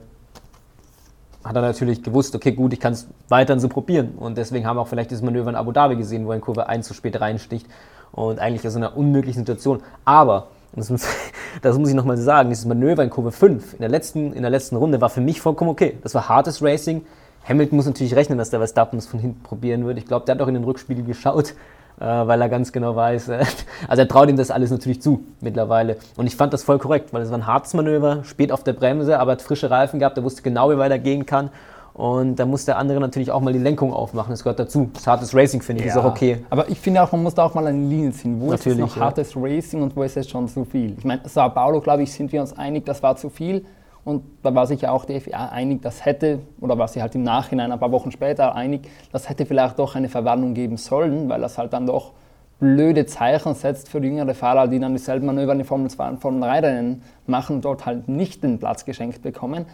hat 1.44 1.56
er 1.56 1.62
natürlich 1.62 2.02
gewusst, 2.02 2.34
okay, 2.34 2.52
gut, 2.52 2.72
ich 2.72 2.80
kann 2.80 2.92
es 2.92 3.08
weiterhin 3.28 3.60
so 3.60 3.68
probieren. 3.68 4.14
Und 4.18 4.38
deswegen 4.38 4.66
haben 4.66 4.76
wir 4.76 4.82
auch 4.82 4.88
vielleicht 4.88 5.10
dieses 5.10 5.22
Manöver 5.22 5.50
in 5.50 5.56
Abu 5.56 5.72
Dhabi 5.72 5.96
gesehen, 5.96 6.26
wo 6.26 6.30
er 6.30 6.36
in 6.36 6.40
Kurve 6.40 6.68
1 6.68 6.86
zu 6.86 6.94
spät 6.94 7.20
reinsticht. 7.20 7.66
Und 8.12 8.38
eigentlich 8.38 8.66
aus 8.66 8.76
einer 8.76 8.96
unmöglichen 8.96 9.40
Situation. 9.40 9.82
Aber 10.04 10.48
das 10.74 10.90
muss, 10.90 11.06
das 11.62 11.78
muss 11.78 11.88
ich 11.88 11.94
nochmal 11.94 12.16
sagen, 12.16 12.50
dieses 12.50 12.66
Manöver 12.66 13.02
in 13.02 13.10
Kurve 13.10 13.32
5 13.32 13.74
in 13.74 13.78
der, 13.80 13.88
letzten, 13.88 14.32
in 14.32 14.42
der 14.42 14.50
letzten 14.50 14.76
Runde 14.76 15.00
war 15.00 15.10
für 15.10 15.20
mich 15.20 15.40
vollkommen 15.40 15.70
okay. 15.70 15.98
Das 16.02 16.14
war 16.14 16.28
hartes 16.28 16.62
Racing. 16.62 17.04
Hamilton 17.48 17.76
muss 17.76 17.86
natürlich 17.86 18.14
rechnen, 18.14 18.36
dass 18.36 18.50
der 18.50 18.60
Verstappen 18.60 18.98
es 18.98 19.06
von 19.06 19.18
hinten 19.20 19.42
probieren 19.42 19.86
wird. 19.86 19.98
Ich 19.98 20.06
glaube, 20.06 20.26
der 20.26 20.34
hat 20.34 20.42
auch 20.42 20.48
in 20.48 20.54
den 20.54 20.64
Rückspiegel 20.64 21.04
geschaut, 21.04 21.54
äh, 21.98 22.04
weil 22.04 22.40
er 22.42 22.48
ganz 22.48 22.72
genau 22.72 22.94
weiß, 22.94 23.28
äh, 23.28 23.44
also 23.88 24.02
er 24.02 24.08
traut 24.08 24.28
ihm 24.28 24.36
das 24.36 24.50
alles 24.50 24.70
natürlich 24.70 25.00
zu 25.00 25.24
mittlerweile. 25.40 25.96
Und 26.16 26.26
ich 26.26 26.36
fand 26.36 26.52
das 26.52 26.62
voll 26.62 26.78
korrekt, 26.78 27.12
weil 27.12 27.22
es 27.22 27.30
war 27.30 27.38
ein 27.38 27.46
hartes 27.46 27.72
Manöver, 27.74 28.24
spät 28.24 28.52
auf 28.52 28.64
der 28.64 28.74
Bremse, 28.74 29.18
aber 29.18 29.32
er 29.32 29.36
hat 29.36 29.42
frische 29.42 29.70
Reifen 29.70 29.98
gehabt, 29.98 30.18
er 30.18 30.24
wusste 30.24 30.42
genau, 30.42 30.70
wie 30.70 30.78
weit 30.78 30.90
er 30.90 30.98
gehen 30.98 31.24
kann. 31.24 31.50
Und 31.98 32.36
da 32.36 32.46
muss 32.46 32.64
der 32.64 32.78
andere 32.78 33.00
natürlich 33.00 33.32
auch 33.32 33.40
mal 33.40 33.52
die 33.52 33.58
Lenkung 33.58 33.92
aufmachen. 33.92 34.30
Das 34.30 34.44
gehört 34.44 34.60
dazu. 34.60 34.88
Das 34.94 35.08
hartes 35.08 35.34
Racing 35.34 35.60
finde 35.62 35.82
ich 35.82 35.88
ja. 35.88 35.94
ist 35.94 35.98
auch 35.98 36.08
okay. 36.08 36.44
Aber 36.48 36.68
ich 36.68 36.78
finde 36.78 37.02
auch, 37.02 37.10
man 37.10 37.24
muss 37.24 37.34
da 37.34 37.44
auch 37.44 37.54
mal 37.54 37.66
eine 37.66 37.76
Linie 37.76 38.12
ziehen. 38.12 38.40
Wo 38.40 38.52
natürlich, 38.52 38.78
ist 38.78 38.84
noch 38.84 38.96
ja. 38.96 39.02
hartes 39.02 39.32
Racing 39.36 39.82
und 39.82 39.96
wo 39.96 40.04
ist 40.04 40.16
es 40.16 40.30
schon 40.30 40.46
zu 40.46 40.64
viel? 40.64 40.94
Ich 40.96 41.04
meine, 41.04 41.22
Sao 41.24 41.48
Paulo, 41.48 41.80
glaube 41.80 42.04
ich, 42.04 42.12
sind 42.12 42.30
wir 42.30 42.40
uns 42.40 42.56
einig, 42.56 42.86
das 42.86 43.02
war 43.02 43.16
zu 43.16 43.28
viel. 43.30 43.64
Und 44.04 44.22
da 44.44 44.54
war 44.54 44.68
sich 44.68 44.82
ja 44.82 44.92
auch 44.92 45.06
die 45.06 45.18
FIA 45.18 45.48
einig, 45.48 45.82
das 45.82 46.04
hätte, 46.04 46.38
oder 46.60 46.78
war 46.78 46.86
sie 46.86 47.02
halt 47.02 47.16
im 47.16 47.24
Nachhinein, 47.24 47.72
ein 47.72 47.80
paar 47.80 47.90
Wochen 47.90 48.12
später 48.12 48.54
einig, 48.54 48.88
das 49.10 49.28
hätte 49.28 49.44
vielleicht 49.44 49.76
doch 49.80 49.96
eine 49.96 50.08
Verwarnung 50.08 50.54
geben 50.54 50.76
sollen, 50.76 51.28
weil 51.28 51.40
das 51.40 51.58
halt 51.58 51.72
dann 51.72 51.86
doch 51.86 52.12
blöde 52.60 53.06
Zeichen 53.06 53.54
setzt 53.54 53.88
für 53.88 53.98
jüngere 53.98 54.34
Fahrer, 54.34 54.68
die 54.68 54.78
dann 54.78 54.92
dieselben 54.92 55.26
Manöver 55.26 55.52
in 55.52 55.64
Formel 55.64 55.90
2 55.90 56.10
und 56.10 56.20
Formel 56.20 56.42
3 56.42 56.60
Rennen 56.60 57.02
machen 57.26 57.56
und 57.56 57.64
dort 57.64 57.86
halt 57.86 58.08
nicht 58.08 58.44
den 58.44 58.60
Platz 58.60 58.84
geschenkt 58.84 59.22
bekommen. 59.22 59.66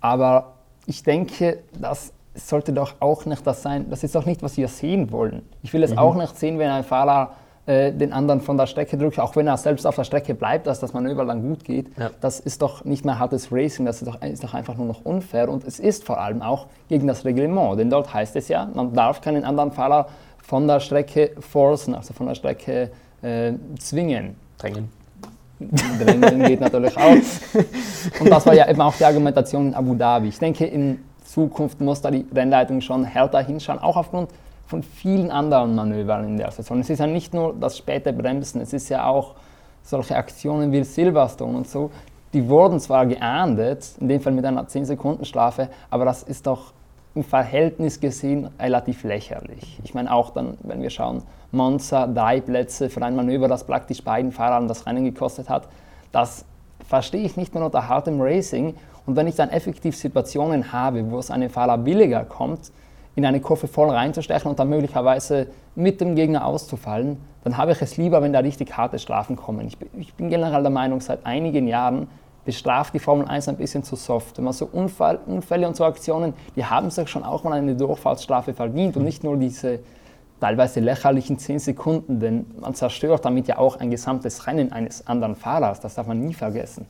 Aber 0.00 0.55
ich 0.86 1.02
denke, 1.02 1.58
das 1.78 2.12
sollte 2.34 2.72
doch 2.72 2.94
auch 3.00 3.24
nicht 3.24 3.46
das 3.46 3.62
sein, 3.62 3.88
das 3.90 4.04
ist 4.04 4.14
doch 4.14 4.26
nicht, 4.26 4.42
was 4.42 4.56
wir 4.56 4.68
sehen 4.68 5.10
wollen. 5.10 5.42
Ich 5.62 5.72
will 5.72 5.82
es 5.82 5.92
mhm. 5.92 5.98
auch 5.98 6.14
nicht 6.14 6.38
sehen, 6.38 6.58
wenn 6.58 6.70
ein 6.70 6.84
Fahrer 6.84 7.32
äh, 7.66 7.92
den 7.92 8.12
anderen 8.12 8.40
von 8.40 8.56
der 8.56 8.66
Strecke 8.66 8.96
drückt, 8.96 9.18
auch 9.18 9.34
wenn 9.36 9.46
er 9.46 9.56
selbst 9.56 9.86
auf 9.86 9.96
der 9.96 10.04
Strecke 10.04 10.34
bleibt, 10.34 10.66
dass 10.66 10.78
das 10.78 10.92
Manöver 10.92 11.24
dann 11.24 11.42
gut 11.42 11.64
geht. 11.64 11.88
Ja. 11.98 12.10
Das 12.20 12.38
ist 12.38 12.62
doch 12.62 12.84
nicht 12.84 13.04
mehr 13.04 13.18
hartes 13.18 13.50
Racing, 13.50 13.86
das 13.86 14.02
ist 14.02 14.06
doch, 14.06 14.22
ist 14.22 14.44
doch 14.44 14.54
einfach 14.54 14.76
nur 14.76 14.86
noch 14.86 15.04
unfair 15.04 15.48
und 15.48 15.64
es 15.64 15.78
ist 15.80 16.04
vor 16.04 16.20
allem 16.20 16.42
auch 16.42 16.66
gegen 16.88 17.06
das 17.06 17.24
Reglement, 17.24 17.78
denn 17.78 17.90
dort 17.90 18.12
heißt 18.12 18.36
es 18.36 18.48
ja, 18.48 18.68
man 18.72 18.92
darf 18.92 19.20
keinen 19.20 19.44
anderen 19.44 19.72
Fahrer 19.72 20.06
von 20.38 20.68
der 20.68 20.80
Strecke 20.80 21.32
forcen, 21.40 21.94
also 21.94 22.14
von 22.14 22.26
der 22.26 22.34
Strecke 22.34 22.90
äh, 23.22 23.54
zwingen. 23.78 24.36
Drängen. 24.58 24.95
Drängen 25.58 26.44
geht 26.44 26.60
natürlich 26.60 26.96
auch. 26.96 28.20
Und 28.20 28.30
das 28.30 28.46
war 28.46 28.54
ja 28.54 28.68
eben 28.68 28.80
auch 28.80 28.94
die 28.94 29.04
Argumentation 29.04 29.68
in 29.68 29.74
Abu 29.74 29.94
Dhabi. 29.94 30.28
Ich 30.28 30.38
denke, 30.38 30.66
in 30.66 31.00
Zukunft 31.24 31.80
muss 31.80 32.00
da 32.00 32.10
die 32.10 32.26
Rennleitung 32.34 32.80
schon 32.80 33.04
härter 33.04 33.42
hinschauen, 33.42 33.78
auch 33.78 33.96
aufgrund 33.96 34.30
von 34.66 34.82
vielen 34.82 35.30
anderen 35.30 35.74
Manövern 35.74 36.26
in 36.26 36.36
der 36.36 36.50
Saison. 36.50 36.80
Es 36.80 36.90
ist 36.90 36.98
ja 36.98 37.06
nicht 37.06 37.32
nur 37.32 37.54
das 37.58 37.78
späte 37.78 38.12
Bremsen, 38.12 38.60
es 38.60 38.72
ist 38.72 38.88
ja 38.88 39.06
auch 39.06 39.34
solche 39.82 40.16
Aktionen 40.16 40.72
wie 40.72 40.82
Silverstone 40.82 41.56
und 41.56 41.68
so, 41.68 41.90
die 42.32 42.48
wurden 42.48 42.80
zwar 42.80 43.06
geahndet, 43.06 43.92
in 44.00 44.08
dem 44.08 44.20
Fall 44.20 44.32
mit 44.32 44.44
einer 44.44 44.64
10-Sekunden-Strafe, 44.64 45.68
aber 45.90 46.04
das 46.04 46.22
ist 46.24 46.46
doch 46.46 46.72
im 47.14 47.22
Verhältnis 47.22 47.98
gesehen 48.00 48.50
relativ 48.60 49.04
lächerlich. 49.04 49.78
Ich 49.84 49.94
meine 49.94 50.12
auch 50.12 50.30
dann, 50.30 50.58
wenn 50.62 50.82
wir 50.82 50.90
schauen, 50.90 51.22
Monza, 51.52 52.06
drei 52.06 52.40
Plätze 52.40 52.90
für 52.90 53.02
ein 53.02 53.16
Manöver, 53.16 53.48
das 53.48 53.64
praktisch 53.64 54.02
beiden 54.02 54.32
Fahrern 54.32 54.68
das 54.68 54.86
Rennen 54.86 55.04
gekostet 55.04 55.48
hat, 55.48 55.68
das 56.12 56.44
verstehe 56.88 57.24
ich 57.24 57.36
nicht 57.36 57.54
mehr 57.54 57.64
unter 57.64 57.88
hartem 57.88 58.20
Racing. 58.20 58.74
Und 59.06 59.16
wenn 59.16 59.26
ich 59.26 59.36
dann 59.36 59.50
effektiv 59.50 59.96
Situationen 59.96 60.72
habe, 60.72 61.10
wo 61.10 61.18
es 61.18 61.30
einem 61.30 61.50
Fahrer 61.50 61.78
billiger 61.78 62.24
kommt, 62.24 62.72
in 63.14 63.24
eine 63.24 63.40
Kurve 63.40 63.66
voll 63.66 63.90
reinzustechen 63.90 64.50
und 64.50 64.58
dann 64.58 64.68
möglicherweise 64.68 65.46
mit 65.74 66.00
dem 66.00 66.14
Gegner 66.14 66.44
auszufallen, 66.44 67.16
dann 67.44 67.56
habe 67.56 67.72
ich 67.72 67.80
es 67.80 67.96
lieber, 67.96 68.20
wenn 68.22 68.32
da 68.32 68.40
richtig 68.40 68.76
harte 68.76 68.98
Strafen 68.98 69.36
kommen. 69.36 69.68
Ich, 69.98 70.14
bin 70.14 70.28
generell 70.28 70.62
der 70.62 70.70
Meinung, 70.70 71.00
seit 71.00 71.24
einigen 71.24 71.66
Jahren 71.66 72.08
bestraft 72.44 72.94
die 72.94 72.98
Formel 72.98 73.26
1 73.26 73.48
ein 73.48 73.56
bisschen 73.56 73.82
zu 73.82 73.96
soft. 73.96 74.36
Wenn 74.36 74.44
man 74.44 74.52
so 74.52 74.68
Unfall, 74.70 75.18
Unfälle 75.26 75.66
und 75.66 75.76
so 75.76 75.84
Aktionen, 75.84 76.34
die 76.54 76.64
haben 76.64 76.90
sich 76.90 77.08
schon 77.08 77.24
auch 77.24 77.42
mal 77.42 77.52
eine 77.54 77.74
Durchfallsstrafe 77.74 78.52
verdient 78.52 78.96
und 78.96 79.04
nicht 79.04 79.24
nur 79.24 79.36
diese 79.36 79.80
teilweise 80.40 80.80
lächerlichen 80.80 81.38
10 81.38 81.58
Sekunden, 81.58 82.20
denn 82.20 82.46
man 82.60 82.74
zerstört 82.74 83.24
damit 83.24 83.48
ja 83.48 83.58
auch 83.58 83.76
ein 83.76 83.90
gesamtes 83.90 84.46
Rennen 84.46 84.72
eines 84.72 85.06
anderen 85.06 85.36
Fahrers. 85.36 85.80
Das 85.80 85.94
darf 85.94 86.06
man 86.06 86.20
nie 86.20 86.34
vergessen. 86.34 86.86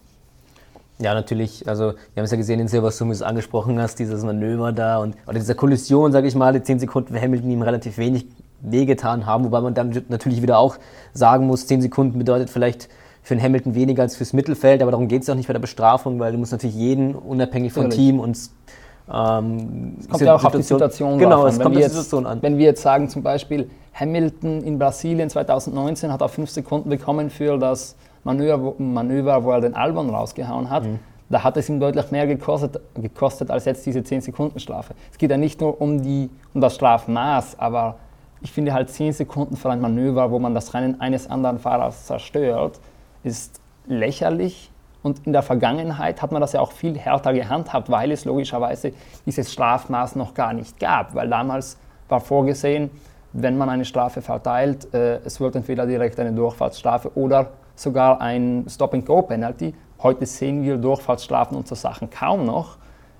Ja, 0.98 1.12
natürlich. 1.12 1.68
Also, 1.68 1.92
wir 1.92 2.20
haben 2.20 2.24
es 2.24 2.30
ja 2.30 2.38
gesehen 2.38 2.58
in 2.58 2.68
Silverstone, 2.68 3.10
wie 3.10 3.12
du 3.12 3.16
es 3.16 3.22
angesprochen 3.22 3.78
hast, 3.80 3.98
dieses 3.98 4.24
Manöver 4.24 4.72
da 4.72 4.98
und 4.98 5.14
oder 5.26 5.38
dieser 5.38 5.54
Kollision, 5.54 6.10
sage 6.10 6.26
ich 6.26 6.34
mal, 6.34 6.52
die 6.54 6.62
10 6.62 6.78
Sekunden 6.78 7.14
für 7.14 7.20
Hamilton 7.20 7.50
ihm 7.50 7.62
relativ 7.62 7.98
wenig 7.98 8.26
wehgetan 8.62 9.26
haben, 9.26 9.44
wobei 9.44 9.60
man 9.60 9.74
dann 9.74 10.02
natürlich 10.08 10.40
wieder 10.40 10.58
auch 10.58 10.76
sagen 11.12 11.46
muss, 11.46 11.66
10 11.66 11.82
Sekunden 11.82 12.18
bedeutet 12.18 12.48
vielleicht 12.48 12.88
für 13.22 13.34
den 13.34 13.42
Hamilton 13.42 13.74
weniger 13.74 14.02
als 14.02 14.16
fürs 14.16 14.32
Mittelfeld, 14.32 14.80
aber 14.80 14.92
darum 14.92 15.08
geht 15.08 15.22
es 15.22 15.28
auch 15.28 15.34
nicht 15.34 15.48
bei 15.48 15.52
der 15.52 15.60
Bestrafung, 15.60 16.18
weil 16.18 16.32
du 16.32 16.38
musst 16.38 16.52
natürlich 16.52 16.76
jeden, 16.76 17.14
unabhängig 17.14 17.72
vom. 17.72 17.90
Team 17.90 18.20
und 18.20 18.38
ähm, 19.12 19.96
es 20.00 20.08
kommt 20.08 20.22
ja 20.22 20.34
auch 20.34 20.44
auf 20.44 20.52
die 20.52 20.62
Situation 20.62 21.18
Genau, 21.18 21.42
an. 21.42 21.48
es 21.48 21.60
kommt 21.60 21.76
auf 21.76 21.82
die 21.82 21.88
Situation 21.88 22.26
an. 22.26 22.42
Wenn 22.42 22.58
wir 22.58 22.64
jetzt 22.66 22.82
sagen, 22.82 23.08
zum 23.08 23.22
Beispiel 23.22 23.70
Hamilton 23.94 24.62
in 24.62 24.78
Brasilien 24.78 25.30
2019 25.30 26.12
hat 26.12 26.20
er 26.20 26.28
5 26.28 26.50
Sekunden 26.50 26.90
bekommen 26.90 27.30
für 27.30 27.56
das 27.58 27.96
Manöver, 28.24 28.74
Manöver, 28.78 29.44
wo 29.44 29.52
er 29.52 29.60
den 29.60 29.74
Albon 29.74 30.10
rausgehauen 30.10 30.68
hat. 30.70 30.84
Mhm. 30.84 30.98
Da 31.28 31.42
hat 31.42 31.56
es 31.56 31.68
ihm 31.68 31.80
deutlich 31.80 32.10
mehr 32.10 32.26
gekostet, 32.26 32.80
gekostet 32.94 33.50
als 33.50 33.64
jetzt 33.64 33.84
diese 33.86 34.00
10-Sekunden-Strafe. 34.00 34.94
Es 35.10 35.18
geht 35.18 35.30
ja 35.30 35.36
nicht 35.36 35.60
nur 35.60 35.80
um, 35.80 36.02
die, 36.02 36.30
um 36.54 36.60
das 36.60 36.74
Strafmaß, 36.76 37.58
aber 37.58 37.96
ich 38.42 38.52
finde 38.52 38.72
halt 38.72 38.90
10 38.90 39.12
Sekunden 39.12 39.56
für 39.56 39.70
ein 39.70 39.80
Manöver, 39.80 40.30
wo 40.30 40.38
man 40.38 40.54
das 40.54 40.74
Rennen 40.74 41.00
eines 41.00 41.28
anderen 41.28 41.58
Fahrers 41.58 42.06
zerstört, 42.06 42.78
ist 43.24 43.60
lächerlich. 43.86 44.70
Und 45.06 45.24
in 45.24 45.32
der 45.32 45.42
Vergangenheit 45.42 46.20
hat 46.20 46.32
man 46.32 46.40
das 46.40 46.52
ja 46.54 46.60
auch 46.60 46.72
viel 46.72 46.98
härter 46.98 47.32
gehandhabt, 47.32 47.88
weil 47.88 48.10
es 48.10 48.24
logischerweise 48.24 48.92
dieses 49.24 49.52
Strafmaß 49.52 50.16
noch 50.16 50.34
gar 50.34 50.52
nicht 50.52 50.80
gab. 50.80 51.14
Weil 51.14 51.28
damals 51.28 51.78
war 52.08 52.18
vorgesehen, 52.18 52.90
wenn 53.32 53.56
man 53.56 53.68
eine 53.68 53.84
Strafe 53.84 54.20
verteilt, 54.20 54.92
äh, 54.92 55.18
es 55.18 55.38
wird 55.38 55.54
entweder 55.54 55.86
direkt 55.86 56.18
eine 56.18 56.32
Durchfahrtsstrafe 56.32 57.16
oder 57.16 57.50
sogar 57.76 58.20
ein 58.20 58.64
Stop-and-Go-Penalty. 58.68 59.76
Heute 60.02 60.26
sehen 60.26 60.64
wir 60.64 60.76
Durchfahrtsstrafen 60.76 61.56
und 61.56 61.68
so 61.68 61.76
Sachen 61.76 62.10
kaum 62.10 62.44
noch. 62.44 62.76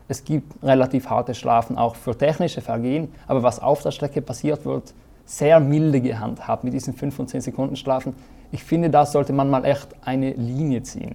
Es 0.09 0.25
gibt 0.25 0.61
relativ 0.64 1.09
harte 1.09 1.35
Strafen 1.35 1.78
auch 1.78 1.95
für 1.95 2.19
technische 2.19 2.62
Vergehen, 2.62 3.12
aber 3.28 3.45
was 3.45 3.62
auf 3.62 3.83
der 3.83 3.93
Strecke 3.93 4.23
passiert, 4.23 4.64
wird 4.64 4.93
sehr 5.25 5.61
milde 5.61 6.00
gehandhabt 6.00 6.64
mit 6.64 6.73
diesen 6.73 6.95
5 6.95 7.16
und 7.21 7.28
10 7.28 7.43
Sekunden 7.43 7.76
Strafen. 7.76 8.16
Ich 8.50 8.64
finde, 8.64 8.90
da 8.90 9.07
sollte 9.07 9.33
man 9.33 9.49
mal 9.49 9.64
echt 9.64 9.95
eine 10.05 10.33
Linie 10.33 10.83
ziehen. 10.83 11.14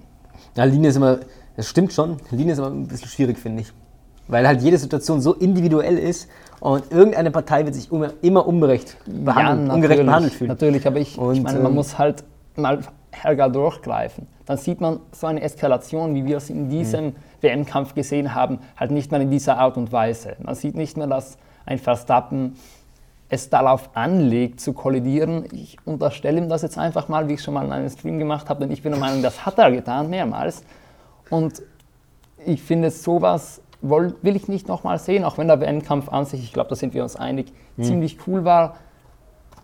Ja, 0.56 0.64
Linie 0.66 0.90
ist 0.90 0.96
immer, 0.96 1.20
das 1.56 1.68
stimmt 1.68 1.94
schon, 1.94 2.18
Linie 2.32 2.54
ist 2.54 2.60
immer 2.60 2.70
ein 2.70 2.88
bisschen 2.88 3.10
schwierig, 3.10 3.38
finde 3.38 3.62
ich. 3.62 3.72
Weil 4.28 4.48
halt 4.48 4.62
jede 4.62 4.78
Situation 4.78 5.20
so 5.22 5.34
individuell 5.34 5.98
ist 5.98 6.30
und 6.60 6.92
irgendeine 6.92 7.32
Partei 7.32 7.66
wird 7.66 7.76
sich 7.76 7.90
immer 7.92 8.48
ungerecht 8.48 8.98
behandelt, 9.06 9.68
ja, 9.68 9.74
ungerecht 9.74 10.06
behandelt 10.06 10.34
fühlen. 10.34 10.50
Natürlich, 10.50 10.86
aber 10.88 11.00
ich, 11.00 11.18
und, 11.18 11.36
ich 11.36 11.42
meine, 11.42 11.60
man 11.60 11.72
ähm, 11.72 11.76
muss 11.76 11.98
halt 11.98 12.24
mal 12.56 12.80
ärger 13.24 13.50
durchgreifen. 13.50 14.28
Dann 14.46 14.58
sieht 14.58 14.82
man 14.82 15.00
so 15.12 15.28
eine 15.28 15.42
Eskalation, 15.42 16.16
wie 16.16 16.26
wir 16.26 16.38
es 16.38 16.50
in 16.50 16.70
diesem 16.70 17.06
mhm. 17.06 17.16
WM-Kampf 17.42 17.94
gesehen 17.94 18.34
haben, 18.36 18.60
halt 18.78 18.92
nicht 18.92 19.12
mehr 19.12 19.22
in 19.22 19.30
dieser 19.32 19.58
Art 19.58 19.78
und 19.78 19.92
Weise. 19.92 20.36
Man 20.42 20.56
sieht 20.56 20.76
nicht 20.76 20.98
mehr, 20.98 21.08
dass 21.08 21.38
ein 21.66 21.80
Verstappen 21.80 22.56
es 23.32 23.50
darauf 23.50 23.90
anlegt 23.94 24.60
zu 24.60 24.74
kollidieren. 24.74 25.46
Ich 25.54 25.78
unterstelle 25.86 26.38
ihm 26.38 26.50
das 26.50 26.64
jetzt 26.64 26.78
einfach 26.78 27.08
mal, 27.08 27.30
wie 27.30 27.36
ich 27.36 27.42
schon 27.42 27.54
mal 27.54 27.66
in 27.66 27.72
einem 27.72 27.90
Stream 27.90 28.20
gemacht 28.20 28.50
habe, 28.50 28.60
denn 28.60 28.72
ich 28.72 28.84
bin 28.84 28.92
der 28.92 29.00
Meinung, 29.00 29.24
das 29.24 29.46
hat 29.46 29.58
er 29.58 29.72
getan, 29.72 30.10
mehrmals. 30.10 30.64
Und 31.30 31.64
ich 32.46 32.62
finde, 32.62 32.92
sowas 32.92 33.62
will 33.82 34.36
ich 34.36 34.50
nicht 34.50 34.68
nochmal 34.68 35.00
sehen, 35.00 35.24
auch 35.24 35.38
wenn 35.38 35.48
der 35.48 35.62
WM-Kampf 35.62 36.10
an 36.10 36.26
sich, 36.26 36.44
ich 36.44 36.52
glaube, 36.52 36.70
da 36.70 36.76
sind 36.76 36.94
wir 36.94 37.04
uns 37.04 37.16
einig, 37.16 37.54
mhm. 37.78 37.84
ziemlich 37.84 38.18
cool 38.28 38.44
war. 38.44 38.76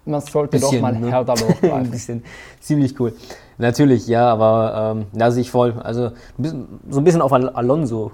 Man 0.06 0.22
sollte 0.22 0.52
bisschen, 0.52 0.76
doch 0.78 0.82
mal 0.82 0.98
ne? 0.98 1.12
härter 1.12 1.36
losbleiben. 1.38 1.78
ein 1.78 1.92
bisschen, 1.92 2.24
ziemlich 2.62 2.98
cool. 3.02 3.14
Natürlich, 3.58 4.08
ja, 4.08 4.32
aber 4.32 4.96
ähm, 4.96 5.08
da 5.12 5.30
sehe 5.30 5.42
ich 5.42 5.52
voll. 5.52 5.74
Also 5.84 6.12
so 6.90 7.00
ein 7.00 7.04
bisschen 7.04 7.22
auf 7.22 7.34
Alonso 7.34 8.14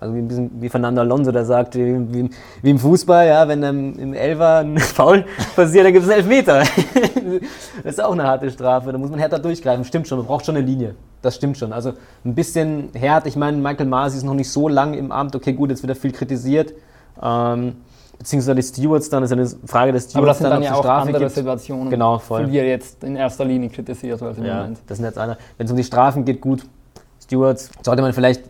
also 0.00 0.14
wie, 0.14 0.18
ein 0.18 0.28
bisschen, 0.28 0.50
wie 0.60 0.68
Fernando 0.68 1.00
Alonso 1.00 1.32
da 1.32 1.44
sagt, 1.44 1.74
wie, 1.74 2.12
wie, 2.12 2.30
wie 2.62 2.70
im 2.70 2.78
Fußball, 2.78 3.26
ja, 3.26 3.48
wenn 3.48 3.60
dann 3.60 3.94
im 3.94 4.14
Elfer 4.14 4.58
ein 4.58 4.78
Foul 4.78 5.24
passiert, 5.56 5.86
dann 5.86 5.92
gibt 5.92 6.04
es 6.04 6.10
einen 6.10 6.20
Elfmeter. 6.20 6.60
das 7.82 7.94
ist 7.94 8.02
auch 8.02 8.12
eine 8.12 8.24
harte 8.24 8.50
Strafe, 8.50 8.92
da 8.92 8.98
muss 8.98 9.10
man 9.10 9.18
härter 9.18 9.38
durchgreifen. 9.38 9.84
Stimmt 9.84 10.06
schon, 10.06 10.18
man 10.18 10.26
braucht 10.26 10.46
schon 10.46 10.56
eine 10.56 10.64
Linie. 10.64 10.94
Das 11.22 11.34
stimmt 11.34 11.58
schon. 11.58 11.72
Also 11.72 11.94
ein 12.24 12.34
bisschen 12.34 12.90
hart. 13.00 13.26
Ich 13.26 13.34
meine, 13.34 13.56
Michael 13.56 13.86
Masi 13.86 14.18
ist 14.18 14.24
noch 14.24 14.34
nicht 14.34 14.50
so 14.50 14.68
lang 14.68 14.94
im 14.94 15.10
Amt. 15.10 15.34
Okay, 15.34 15.52
gut, 15.52 15.70
jetzt 15.70 15.82
wird 15.82 15.90
er 15.90 15.96
viel 15.96 16.12
kritisiert. 16.12 16.74
Ähm, 17.20 17.74
beziehungsweise 18.18 18.54
die 18.54 18.62
Stewards 18.62 19.10
dann, 19.10 19.24
ist 19.24 19.32
eine 19.32 19.46
Frage 19.66 19.92
des 19.92 20.04
Stewards. 20.04 20.16
Aber 20.16 20.26
das 20.26 20.38
sind 20.38 20.44
dann, 20.44 20.52
dann 20.54 20.62
ja 20.62 20.74
auch 20.74 20.80
Strafe 20.80 21.08
andere 21.08 21.24
gibt. 21.24 21.32
Situationen, 21.32 21.90
genau, 21.90 22.18
voll. 22.18 22.44
für 22.44 22.50
die 22.50 22.58
er 22.58 22.68
jetzt 22.68 23.02
in 23.02 23.16
erster 23.16 23.44
Linie 23.44 23.68
kritisiert 23.68 24.20
wird 24.20 24.38
im 24.38 24.44
ja, 24.44 24.58
Moment. 24.58 24.78
Das 24.86 24.98
sind 24.98 25.06
jetzt 25.06 25.18
einer. 25.18 25.36
Wenn 25.56 25.66
es 25.66 25.70
um 25.70 25.76
die 25.76 25.84
Strafen 25.84 26.24
geht, 26.24 26.40
gut, 26.40 26.64
Stewards, 27.20 27.70
sollte 27.82 28.02
man 28.02 28.12
vielleicht 28.12 28.42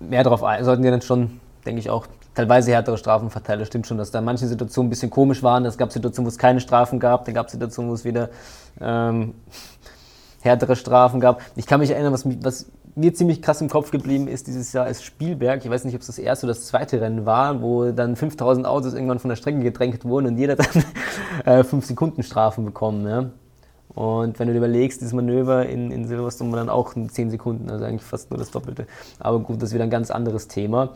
mehr 0.00 0.24
darauf 0.24 0.42
ein, 0.42 0.64
sollten 0.64 0.82
wir 0.82 0.90
dann 0.90 1.02
schon, 1.02 1.40
denke 1.64 1.80
ich 1.80 1.90
auch, 1.90 2.06
teilweise 2.34 2.72
härtere 2.72 2.98
Strafen 2.98 3.30
verteilen. 3.30 3.60
Das 3.60 3.68
stimmt 3.68 3.86
schon, 3.86 3.98
dass 3.98 4.10
da 4.10 4.20
manche 4.20 4.46
Situationen 4.46 4.88
ein 4.88 4.90
bisschen 4.90 5.10
komisch 5.10 5.42
waren. 5.42 5.64
Es 5.64 5.78
gab 5.78 5.92
Situationen, 5.92 6.26
wo 6.26 6.30
es 6.30 6.38
keine 6.38 6.60
Strafen 6.60 6.98
gab, 6.98 7.24
dann 7.24 7.34
gab 7.34 7.46
es 7.46 7.52
Situationen, 7.52 7.90
wo 7.90 7.94
es 7.94 8.04
wieder 8.04 8.30
ähm, 8.80 9.34
härtere 10.40 10.76
Strafen 10.76 11.20
gab. 11.20 11.42
Ich 11.56 11.66
kann 11.66 11.80
mich 11.80 11.90
erinnern, 11.90 12.12
was, 12.12 12.24
was, 12.42 12.66
mir 12.96 13.14
ziemlich 13.14 13.40
krass 13.40 13.60
im 13.60 13.68
Kopf 13.68 13.90
geblieben 13.90 14.26
ist 14.26 14.46
dieses 14.46 14.72
Jahr 14.72 14.88
ist 14.88 15.04
Spielberg. 15.04 15.64
Ich 15.64 15.70
weiß 15.70 15.84
nicht, 15.84 15.94
ob 15.94 16.00
es 16.00 16.08
das 16.08 16.18
erste 16.18 16.46
oder 16.46 16.54
das 16.54 16.66
zweite 16.66 17.00
Rennen 17.00 17.24
war, 17.24 17.62
wo 17.62 17.92
dann 17.92 18.16
5000 18.16 18.66
Autos 18.66 18.94
irgendwann 18.94 19.18
von 19.18 19.28
der 19.28 19.36
Strecke 19.36 19.60
gedrängt 19.60 20.04
wurden 20.04 20.26
und 20.26 20.38
jeder 20.38 20.56
dann 20.56 20.84
äh, 21.44 21.64
5 21.64 21.84
Sekunden 21.84 22.22
Strafen 22.22 22.64
bekommen. 22.64 23.06
Ja? 23.06 23.30
Und 23.94 24.38
wenn 24.38 24.46
du 24.46 24.52
dir 24.52 24.58
überlegst, 24.58 25.00
dieses 25.00 25.12
Manöver 25.12 25.66
in, 25.66 25.90
in 25.90 26.06
Silverstone 26.06 26.52
war 26.52 26.58
dann 26.58 26.68
auch 26.68 26.94
10 26.94 27.30
Sekunden, 27.30 27.70
also 27.70 27.84
eigentlich 27.84 28.02
fast 28.02 28.30
nur 28.30 28.38
das 28.38 28.50
Doppelte. 28.50 28.86
Aber 29.18 29.40
gut, 29.40 29.56
das 29.56 29.70
ist 29.70 29.74
wieder 29.74 29.84
ein 29.84 29.90
ganz 29.90 30.10
anderes 30.10 30.48
Thema. 30.48 30.90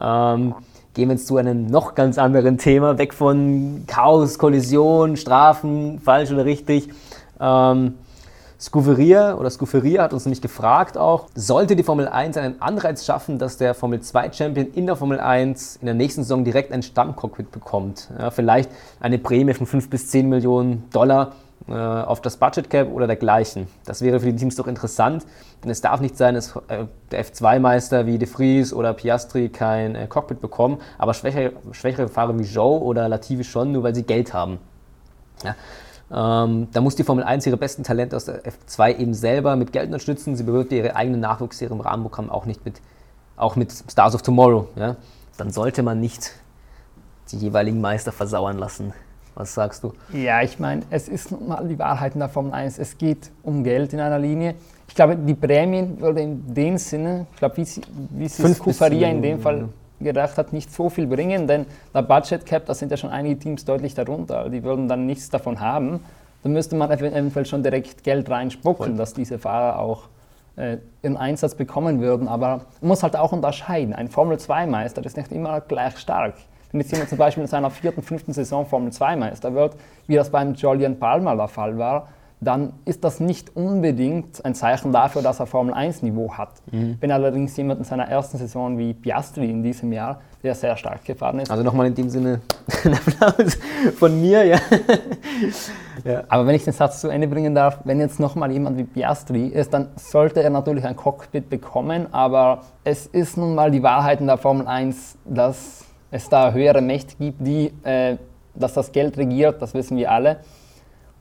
Ähm, 0.00 0.54
gehen 0.94 1.08
wir 1.08 1.14
jetzt 1.14 1.26
zu 1.26 1.36
einem 1.36 1.66
noch 1.66 1.94
ganz 1.94 2.18
anderen 2.18 2.58
Thema, 2.58 2.98
weg 2.98 3.14
von 3.14 3.84
Chaos, 3.86 4.38
Kollision, 4.38 5.16
Strafen, 5.16 6.00
falsch 6.00 6.32
oder 6.32 6.44
richtig. 6.44 6.88
Ähm, 7.40 7.94
Scuferia 8.62 9.34
oder 9.34 9.50
Scuferia 9.50 10.04
hat 10.04 10.12
uns 10.12 10.24
nämlich 10.24 10.40
gefragt 10.40 10.96
auch, 10.96 11.26
sollte 11.34 11.74
die 11.74 11.82
Formel 11.82 12.06
1 12.06 12.36
einen 12.36 12.62
Anreiz 12.62 13.04
schaffen, 13.04 13.40
dass 13.40 13.56
der 13.56 13.74
Formel 13.74 14.00
2 14.00 14.32
Champion 14.32 14.68
in 14.74 14.86
der 14.86 14.94
Formel 14.94 15.18
1 15.18 15.76
in 15.80 15.86
der 15.86 15.96
nächsten 15.96 16.22
Saison 16.22 16.44
direkt 16.44 16.70
ein 16.70 16.82
Stammcockpit 16.82 17.50
bekommt? 17.50 18.08
Ja, 18.16 18.30
vielleicht 18.30 18.70
eine 19.00 19.18
Prämie 19.18 19.54
von 19.54 19.66
5 19.66 19.90
bis 19.90 20.10
10 20.10 20.28
Millionen 20.28 20.84
Dollar 20.92 21.32
auf 21.70 22.20
das 22.20 22.36
Budget 22.36 22.70
Cap 22.70 22.90
oder 22.92 23.06
dergleichen. 23.06 23.68
Das 23.84 24.02
wäre 24.02 24.20
für 24.20 24.26
die 24.26 24.36
Teams 24.36 24.56
doch 24.56 24.66
interessant, 24.66 25.24
denn 25.62 25.70
es 25.70 25.80
darf 25.80 26.00
nicht 26.00 26.16
sein, 26.16 26.34
dass 26.34 26.56
äh, 26.68 26.86
der 27.10 27.24
F2-Meister 27.24 28.06
wie 28.06 28.18
De 28.18 28.26
Vries 28.26 28.72
oder 28.72 28.92
Piastri 28.94 29.48
kein 29.48 29.94
äh, 29.94 30.06
Cockpit 30.08 30.40
bekommen, 30.40 30.78
aber 30.98 31.14
schwächere, 31.14 31.52
schwächere 31.72 32.08
Fahrer 32.08 32.38
wie 32.38 32.44
Joe 32.44 32.80
oder 32.80 33.08
Latifi 33.08 33.44
schon, 33.44 33.72
nur 33.72 33.82
weil 33.82 33.94
sie 33.94 34.02
Geld 34.02 34.34
haben. 34.34 34.58
Ja. 35.44 35.54
Ähm, 36.44 36.68
da 36.72 36.80
muss 36.80 36.96
die 36.96 37.04
Formel 37.04 37.24
1 37.24 37.46
ihre 37.46 37.56
besten 37.56 37.84
Talente 37.84 38.16
aus 38.16 38.26
der 38.26 38.42
F2 38.44 38.98
eben 38.98 39.14
selber 39.14 39.56
mit 39.56 39.72
Geld 39.72 39.86
unterstützen. 39.86 40.36
Sie 40.36 40.42
bewirbt 40.42 40.72
ihre 40.72 40.94
eigenen 40.94 41.20
Nachwuchsserien 41.20 41.78
im 41.78 41.80
Rahmenprogramm 41.80 42.28
auch 42.28 42.44
nicht 42.44 42.64
mit, 42.64 42.80
auch 43.36 43.56
mit 43.56 43.72
Stars 43.72 44.14
of 44.14 44.22
Tomorrow. 44.22 44.68
Ja. 44.76 44.96
Dann 45.38 45.50
sollte 45.50 45.82
man 45.82 46.00
nicht 46.00 46.32
die 47.30 47.38
jeweiligen 47.38 47.80
Meister 47.80 48.12
versauern 48.12 48.58
lassen. 48.58 48.92
Was 49.34 49.54
sagst 49.54 49.82
du? 49.82 49.92
Ja, 50.12 50.42
ich 50.42 50.58
meine, 50.58 50.82
es 50.90 51.08
ist 51.08 51.30
nun 51.30 51.48
mal 51.48 51.66
die 51.66 51.78
Wahrheit 51.78 52.14
in 52.14 52.20
der 52.20 52.28
Formel 52.28 52.52
1. 52.52 52.78
Es 52.78 52.98
geht 52.98 53.30
um 53.42 53.64
Geld 53.64 53.92
in 53.92 54.00
einer 54.00 54.18
Linie. 54.18 54.54
Ich 54.88 54.94
glaube, 54.94 55.16
die 55.16 55.34
Prämien 55.34 55.98
würde 56.00 56.20
in 56.20 56.52
dem 56.52 56.76
Sinne, 56.76 57.26
ich 57.32 57.38
glaube, 57.38 57.56
wie, 57.56 57.66
wie 58.10 58.28
sich 58.28 58.58
Kufaria 58.58 59.08
in 59.08 59.22
dem 59.22 59.40
Fall 59.40 59.68
gedacht 60.00 60.36
hat, 60.36 60.52
nicht 60.52 60.72
so 60.72 60.90
viel 60.90 61.06
bringen, 61.06 61.46
denn 61.46 61.64
der 61.94 62.02
Budget 62.02 62.44
Cap, 62.44 62.66
da 62.66 62.74
sind 62.74 62.90
ja 62.90 62.96
schon 62.96 63.10
einige 63.10 63.38
Teams 63.38 63.64
deutlich 63.64 63.94
darunter. 63.94 64.50
Die 64.50 64.62
würden 64.62 64.88
dann 64.88 65.06
nichts 65.06 65.30
davon 65.30 65.60
haben. 65.60 66.00
Da 66.42 66.48
müsste 66.48 66.76
man 66.76 66.90
eventuell 66.90 67.46
schon 67.46 67.62
direkt 67.62 68.02
Geld 68.02 68.28
reinspucken, 68.28 68.86
Voll. 68.86 68.96
dass 68.96 69.14
diese 69.14 69.38
Fahrer 69.38 69.78
auch 69.78 70.08
äh, 70.56 70.78
ihren 71.02 71.16
Einsatz 71.16 71.54
bekommen 71.54 72.00
würden. 72.00 72.28
Aber 72.28 72.62
man 72.80 72.88
muss 72.88 73.02
halt 73.02 73.16
auch 73.16 73.32
unterscheiden. 73.32 73.94
Ein 73.94 74.08
Formel-2-Meister 74.08 75.04
ist 75.06 75.16
nicht 75.16 75.32
immer 75.32 75.60
gleich 75.60 75.96
stark. 75.98 76.34
Wenn 76.72 76.80
jetzt 76.80 76.90
jemand 76.90 77.10
zum 77.10 77.18
Beispiel 77.18 77.42
in 77.42 77.48
seiner 77.48 77.70
vierten, 77.70 78.02
fünften 78.02 78.32
Saison 78.32 78.66
Formel 78.66 78.92
2 78.92 79.16
Meister 79.16 79.54
wird, 79.54 79.76
wie 80.06 80.16
das 80.16 80.30
beim 80.30 80.54
Julian 80.54 80.98
Palmer 80.98 81.36
der 81.36 81.48
Fall 81.48 81.76
war, 81.76 82.08
dann 82.42 82.72
ist 82.84 83.04
das 83.04 83.20
nicht 83.20 83.54
unbedingt 83.54 84.44
ein 84.44 84.54
Zeichen 84.54 84.90
dafür, 84.90 85.22
dass 85.22 85.38
er 85.38 85.46
Formel 85.46 85.74
1-Niveau 85.74 86.32
hat. 86.32 86.50
Mhm. 86.72 86.96
Wenn 86.98 87.12
allerdings 87.12 87.56
jemand 87.56 87.78
in 87.78 87.84
seiner 87.84 88.08
ersten 88.08 88.36
Saison 88.36 88.76
wie 88.78 88.94
Piastri 88.94 89.48
in 89.48 89.62
diesem 89.62 89.92
Jahr, 89.92 90.20
der 90.42 90.56
sehr 90.56 90.76
stark 90.76 91.04
gefahren 91.04 91.38
ist. 91.38 91.50
Also 91.50 91.62
nochmal 91.62 91.86
in 91.86 91.94
dem 91.94 92.08
Sinne 92.08 92.40
ein 92.84 92.94
Applaus 92.94 93.58
von 93.96 94.20
mir, 94.20 94.44
ja. 94.44 94.58
ja. 96.04 96.24
Aber 96.28 96.46
wenn 96.46 96.56
ich 96.56 96.64
den 96.64 96.72
Satz 96.72 97.00
zu 97.00 97.08
Ende 97.08 97.28
bringen 97.28 97.54
darf, 97.54 97.78
wenn 97.84 98.00
jetzt 98.00 98.18
nochmal 98.18 98.50
jemand 98.50 98.76
wie 98.76 98.84
Piastri 98.84 99.46
ist, 99.46 99.72
dann 99.72 99.90
sollte 99.94 100.42
er 100.42 100.50
natürlich 100.50 100.84
ein 100.84 100.96
Cockpit 100.96 101.48
bekommen, 101.48 102.12
aber 102.12 102.62
es 102.82 103.06
ist 103.06 103.36
nun 103.36 103.54
mal 103.54 103.70
die 103.70 103.84
Wahrheit 103.84 104.20
in 104.20 104.26
der 104.26 104.38
Formel 104.38 104.66
1, 104.66 105.16
dass 105.26 105.84
es 106.12 106.28
da 106.28 106.52
höhere 106.52 106.80
Mächte 106.80 107.16
gibt, 107.18 107.44
die, 107.44 107.72
äh, 107.82 108.16
dass 108.54 108.74
das 108.74 108.92
Geld 108.92 109.16
regiert, 109.16 109.60
das 109.60 109.74
wissen 109.74 109.96
wir 109.96 110.12
alle. 110.12 110.36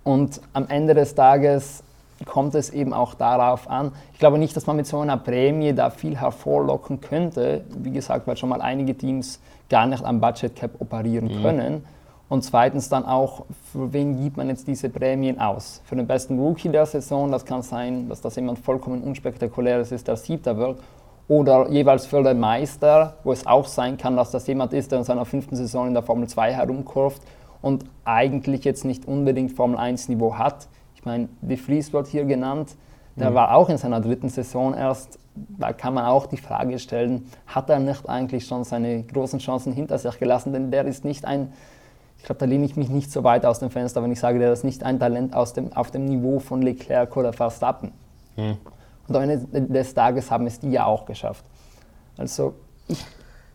Und 0.04 0.42
am 0.54 0.68
Ende 0.68 0.94
des 0.94 1.16
Tages 1.16 1.84
kommt 2.26 2.54
es 2.54 2.70
eben 2.70 2.94
auch 2.94 3.16
darauf 3.16 3.70
an. 3.70 3.94
Ich 4.14 4.20
glaube 4.20 4.38
nicht, 4.38 4.56
dass 4.56 4.68
man 4.68 4.76
mit 4.76 4.86
so 4.86 5.00
einer 5.00 5.18
Prämie 5.18 5.74
da 5.74 5.90
viel 5.90 6.18
hervorlocken 6.18 7.02
könnte. 7.02 7.64
Wie 7.70 7.92
gesagt, 7.92 8.28
weil 8.28 8.38
schon 8.38 8.50
mal 8.50 8.62
einige 8.62 8.96
Teams 8.96 9.40
gar 9.70 9.88
nicht 9.88 10.04
am 10.04 10.20
Budget 10.20 10.56
Cap 10.56 10.72
operieren 10.80 11.30
mhm. 11.30 11.42
können. 11.42 11.86
Und 12.30 12.44
zweitens 12.44 12.88
dann 12.90 13.06
auch, 13.06 13.46
für 13.72 13.92
wen 13.92 14.22
gibt 14.22 14.38
man 14.38 14.50
jetzt 14.50 14.68
diese 14.68 14.90
Prämien 14.90 15.40
aus? 15.40 15.82
Für 15.86 15.96
den 15.96 16.08
besten 16.08 16.40
Rookie 16.40 16.70
der 16.70 16.86
Saison, 16.86 17.32
das 17.32 17.46
kann 17.46 17.62
sein, 17.62 18.08
dass 18.08 18.22
das 18.22 18.36
jemand 18.36 18.60
vollkommen 18.60 19.02
unspektakuläres 19.02 19.92
ist, 19.92 20.08
der 20.08 20.16
Siebter 20.16 20.58
wird. 20.58 20.80
Oder 21.28 21.70
jeweils 21.70 22.06
für 22.06 22.24
den 22.24 22.40
Meister, 22.40 23.16
wo 23.24 23.32
es 23.32 23.48
auch 23.48 23.66
sein 23.66 23.98
kann, 23.98 24.18
dass 24.18 24.32
das 24.32 24.48
jemand 24.48 24.74
ist, 24.74 24.92
der 24.92 25.00
in 25.00 25.06
seiner 25.06 25.26
fünften 25.26 25.56
Saison 25.56 25.88
in 25.88 25.94
der 25.94 26.04
Formel 26.04 26.28
2 26.28 26.54
herumkurft 26.54 27.22
und 27.62 27.86
eigentlich 28.06 28.66
jetzt 28.66 28.86
nicht 28.86 29.06
unbedingt 29.08 29.52
Formel 29.54 29.78
1 29.78 30.10
Niveau 30.10 30.36
hat. 30.36 30.68
Ich 30.96 31.06
meine, 31.06 31.30
De 31.42 31.58
Vries 31.58 31.94
wird 31.94 32.08
hier 32.08 32.26
genannt, 32.26 32.76
der 33.16 33.32
mhm. 33.32 33.36
war 33.36 33.56
auch 33.56 33.70
in 33.70 33.78
seiner 33.78 34.02
dritten 34.02 34.30
Saison 34.30 34.74
erst. 34.74 35.20
Da 35.58 35.72
kann 35.72 35.94
man 35.94 36.06
auch 36.06 36.26
die 36.26 36.38
Frage 36.38 36.78
stellen, 36.80 37.30
hat 37.48 37.70
er 37.70 37.80
nicht 37.80 38.10
eigentlich 38.10 38.46
schon 38.46 38.64
seine 38.64 39.04
großen 39.04 39.40
Chancen 39.40 39.72
hinter 39.72 39.98
sich 39.98 40.20
gelassen? 40.20 40.52
Denn 40.52 40.72
der 40.72 40.86
ist 40.86 41.06
nicht 41.06 41.24
ein, 41.24 41.54
ich 42.18 42.26
glaube, 42.26 42.40
da 42.40 42.46
lehne 42.46 42.66
ich 42.66 42.76
mich 42.76 42.90
nicht 42.90 43.12
so 43.12 43.24
weit 43.24 43.46
aus 43.46 43.60
dem 43.60 43.70
Fenster, 43.70 44.04
wenn 44.04 44.12
ich 44.12 44.20
sage, 44.20 44.40
der 44.40 44.52
ist 44.52 44.64
nicht 44.64 44.84
ein 44.84 45.00
Talent 45.00 45.34
aus 45.34 45.54
dem, 45.54 45.72
auf 45.74 45.92
dem 45.92 46.06
Niveau 46.06 46.40
von 46.40 46.62
Leclerc 46.62 47.16
oder 47.16 47.32
Verstappen. 47.32 47.92
Mhm. 48.36 48.58
Und 49.08 49.16
am 49.16 49.24
Ende 49.24 49.40
des 49.74 49.94
Tages 49.94 50.32
haben 50.32 50.48
es 50.48 50.60
die 50.60 50.72
ja 50.72 50.86
auch 50.86 51.06
geschafft. 51.06 51.44
Also 52.18 52.54
ich, 52.88 53.04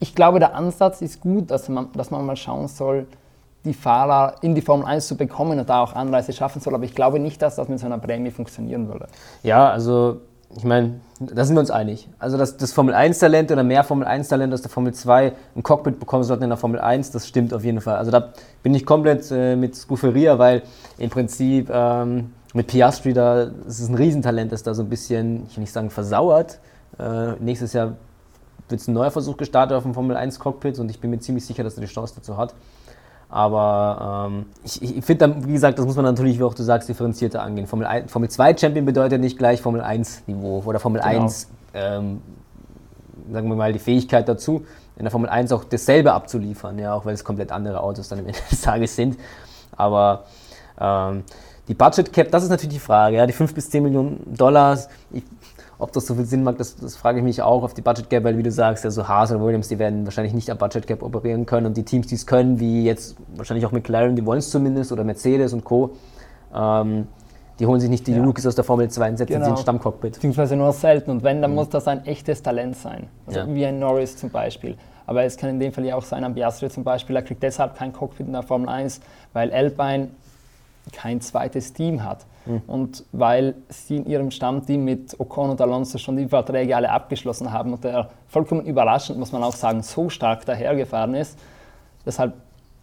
ich 0.00 0.14
glaube, 0.14 0.38
der 0.38 0.54
Ansatz 0.54 1.02
ist 1.02 1.20
gut, 1.20 1.50
dass 1.50 1.68
man, 1.68 1.92
dass 1.92 2.10
man 2.10 2.24
mal 2.24 2.36
schauen 2.36 2.68
soll, 2.68 3.06
die 3.64 3.74
Fahrer 3.74 4.36
in 4.42 4.54
die 4.54 4.62
Formel 4.62 4.86
1 4.86 5.08
zu 5.08 5.16
bekommen 5.16 5.58
und 5.58 5.68
da 5.68 5.82
auch 5.82 5.94
Anreise 5.94 6.32
schaffen 6.32 6.60
soll. 6.60 6.74
Aber 6.74 6.84
ich 6.84 6.94
glaube 6.94 7.18
nicht, 7.18 7.42
dass 7.42 7.56
das 7.56 7.68
mit 7.68 7.80
so 7.80 7.86
einer 7.86 7.98
Prämie 7.98 8.30
funktionieren 8.30 8.88
würde. 8.88 9.06
Ja, 9.42 9.70
also 9.70 10.20
ich 10.56 10.64
meine, 10.64 11.00
da 11.18 11.44
sind 11.44 11.56
wir 11.56 11.60
uns 11.60 11.70
einig. 11.70 12.08
Also, 12.18 12.38
dass 12.38 12.56
das 12.56 12.72
Formel 12.72 12.94
1-Talent 12.94 13.50
oder 13.50 13.64
mehr 13.64 13.84
Formel 13.84 14.06
1-Talent 14.06 14.54
aus 14.54 14.62
der 14.62 14.70
Formel 14.70 14.94
2 14.94 15.32
ein 15.56 15.62
Cockpit 15.62 15.98
bekommen 15.98 16.24
sollten 16.24 16.44
in 16.44 16.50
der 16.50 16.56
Formel 16.56 16.80
1, 16.80 17.10
das 17.10 17.26
stimmt 17.26 17.52
auf 17.52 17.64
jeden 17.64 17.80
Fall. 17.80 17.96
Also, 17.96 18.10
da 18.10 18.32
bin 18.62 18.74
ich 18.74 18.86
komplett 18.86 19.30
äh, 19.30 19.56
mit 19.56 19.74
Scuferia, 19.74 20.38
weil 20.38 20.62
im 20.98 21.10
Prinzip 21.10 21.68
ähm, 21.72 22.32
mit 22.56 22.68
Piastri 22.68 23.12
da, 23.12 23.44
das 23.44 23.80
ist 23.80 23.90
ein 23.90 23.94
Riesentalent, 23.94 24.50
das 24.50 24.62
da 24.62 24.72
so 24.72 24.82
ein 24.82 24.88
bisschen, 24.88 25.44
ich 25.46 25.56
will 25.56 25.60
nicht 25.60 25.72
sagen 25.72 25.90
versauert. 25.90 26.58
Äh, 26.98 27.32
nächstes 27.38 27.74
Jahr 27.74 27.96
wird 28.70 28.80
es 28.80 28.88
ein 28.88 28.94
neuer 28.94 29.10
Versuch 29.10 29.36
gestartet 29.36 29.76
auf 29.76 29.82
dem 29.82 29.92
Formel 29.92 30.16
1 30.16 30.38
Cockpit 30.38 30.78
und 30.78 30.90
ich 30.90 30.98
bin 30.98 31.10
mir 31.10 31.18
ziemlich 31.18 31.44
sicher, 31.44 31.62
dass 31.62 31.76
er 31.76 31.82
die 31.82 31.92
Chance 31.92 32.14
dazu 32.16 32.38
hat. 32.38 32.54
Aber 33.28 34.28
ähm, 34.30 34.46
ich, 34.64 34.82
ich 34.82 35.04
finde, 35.04 35.36
wie 35.46 35.52
gesagt, 35.52 35.78
das 35.78 35.84
muss 35.84 35.96
man 35.96 36.06
natürlich, 36.06 36.38
wie 36.38 36.44
auch 36.44 36.54
du 36.54 36.62
sagst, 36.62 36.88
differenzierter 36.88 37.42
angehen. 37.42 37.66
Formel, 37.66 37.86
1, 37.86 38.10
Formel 38.10 38.30
2 38.30 38.56
Champion 38.56 38.86
bedeutet 38.86 39.20
nicht 39.20 39.36
gleich 39.36 39.60
Formel 39.60 39.82
1 39.82 40.22
Niveau 40.26 40.62
oder 40.64 40.80
Formel 40.80 41.02
genau. 41.02 41.24
1, 41.24 41.50
ähm, 41.74 42.22
sagen 43.30 43.48
wir 43.50 43.56
mal, 43.56 43.74
die 43.74 43.78
Fähigkeit 43.78 44.26
dazu, 44.30 44.64
in 44.96 45.02
der 45.02 45.10
Formel 45.10 45.28
1 45.28 45.52
auch 45.52 45.64
dasselbe 45.64 46.14
abzuliefern, 46.14 46.78
ja, 46.78 46.94
auch 46.94 47.04
weil 47.04 47.12
es 47.12 47.22
komplett 47.22 47.52
andere 47.52 47.82
Autos 47.82 48.08
dann 48.08 48.20
am 48.20 48.26
Ende 48.26 48.38
des 48.50 48.62
Tages 48.62 48.96
sind. 48.96 49.18
Aber 49.76 50.24
ähm, 50.80 51.24
die 51.68 51.74
Budget 51.74 52.12
Cap, 52.12 52.30
das 52.30 52.44
ist 52.44 52.50
natürlich 52.50 52.74
die 52.74 52.80
Frage, 52.80 53.16
ja, 53.16 53.26
die 53.26 53.32
5 53.32 53.54
bis 53.54 53.70
10 53.70 53.82
Millionen 53.82 54.34
Dollar. 54.36 54.78
Ich, 55.10 55.22
ob 55.78 55.92
das 55.92 56.06
so 56.06 56.14
viel 56.14 56.24
Sinn 56.24 56.42
macht, 56.42 56.58
das, 56.58 56.76
das 56.76 56.96
frage 56.96 57.18
ich 57.18 57.24
mich 57.24 57.42
auch 57.42 57.62
auf 57.62 57.74
die 57.74 57.82
Budget 57.82 58.08
Gap, 58.08 58.24
weil 58.24 58.38
wie 58.38 58.42
du 58.42 58.50
sagst, 58.50 58.84
ja, 58.84 58.90
so 58.90 59.06
Haas 59.06 59.30
oder 59.30 59.44
Williams, 59.44 59.68
die 59.68 59.78
werden 59.78 60.04
wahrscheinlich 60.06 60.32
nicht 60.32 60.48
am 60.50 60.56
Budget 60.56 60.86
Gap 60.86 61.02
operieren 61.02 61.44
können 61.44 61.66
und 61.66 61.76
die 61.76 61.82
Teams, 61.82 62.06
die 62.06 62.14
es 62.14 62.26
können, 62.26 62.60
wie 62.60 62.84
jetzt 62.84 63.16
wahrscheinlich 63.36 63.66
auch 63.66 63.72
McLaren, 63.72 64.16
die 64.16 64.24
wollen 64.24 64.38
es 64.38 64.50
zumindest 64.50 64.92
oder 64.92 65.04
Mercedes 65.04 65.52
und 65.52 65.64
Co., 65.64 65.90
ähm, 66.54 67.08
die 67.58 67.66
holen 67.66 67.80
sich 67.80 67.88
nicht 67.88 68.06
die 68.06 68.12
ja. 68.12 68.22
Rookies 68.22 68.46
aus 68.46 68.54
der 68.54 68.64
Formel 68.64 68.88
2 68.88 69.10
und 69.10 69.16
setzen 69.16 69.32
genau. 69.32 69.46
sie 69.46 69.50
ins 69.52 69.60
Stammcockpit. 69.62 70.14
Beziehungsweise 70.14 70.56
nur 70.56 70.72
selten. 70.72 71.10
Und 71.10 71.22
wenn, 71.22 71.40
dann 71.40 71.52
mhm. 71.52 71.56
muss 71.56 71.70
das 71.70 71.88
ein 71.88 72.04
echtes 72.04 72.42
Talent 72.42 72.76
sein. 72.76 73.08
Also 73.26 73.40
ja. 73.40 73.54
wie 73.54 73.64
ein 73.64 73.78
Norris 73.78 74.16
zum 74.16 74.28
Beispiel. 74.28 74.76
Aber 75.06 75.22
es 75.24 75.38
kann 75.38 75.50
in 75.50 75.60
dem 75.60 75.72
Fall 75.72 75.84
ja 75.86 75.96
auch 75.96 76.02
sein, 76.02 76.22
ein 76.24 76.34
Piastri 76.34 76.68
zum 76.68 76.84
Beispiel, 76.84 77.16
er 77.16 77.22
kriegt 77.22 77.42
deshalb 77.42 77.76
kein 77.76 77.92
Cockpit 77.92 78.26
in 78.26 78.32
der 78.32 78.42
Formel 78.42 78.68
1, 78.68 79.00
weil 79.32 79.52
Alpine 79.52 80.08
kein 80.92 81.20
zweites 81.20 81.72
Team 81.72 82.04
hat. 82.04 82.26
Mhm. 82.46 82.62
Und 82.66 83.04
weil 83.12 83.54
sie 83.68 83.96
in 83.96 84.06
ihrem 84.06 84.30
Stammteam 84.30 84.84
mit 84.84 85.18
Ocon 85.18 85.50
und 85.50 85.60
Alonso 85.60 85.98
schon 85.98 86.16
die 86.16 86.28
Verträge 86.28 86.76
alle 86.76 86.90
abgeschlossen 86.90 87.52
haben 87.52 87.72
und 87.72 87.84
der 87.84 88.10
vollkommen 88.28 88.64
überraschend, 88.64 89.18
muss 89.18 89.32
man 89.32 89.42
auch 89.42 89.54
sagen, 89.54 89.82
so 89.82 90.08
stark 90.08 90.46
dahergefahren 90.46 91.14
ist. 91.14 91.38
Deshalb, 92.04 92.34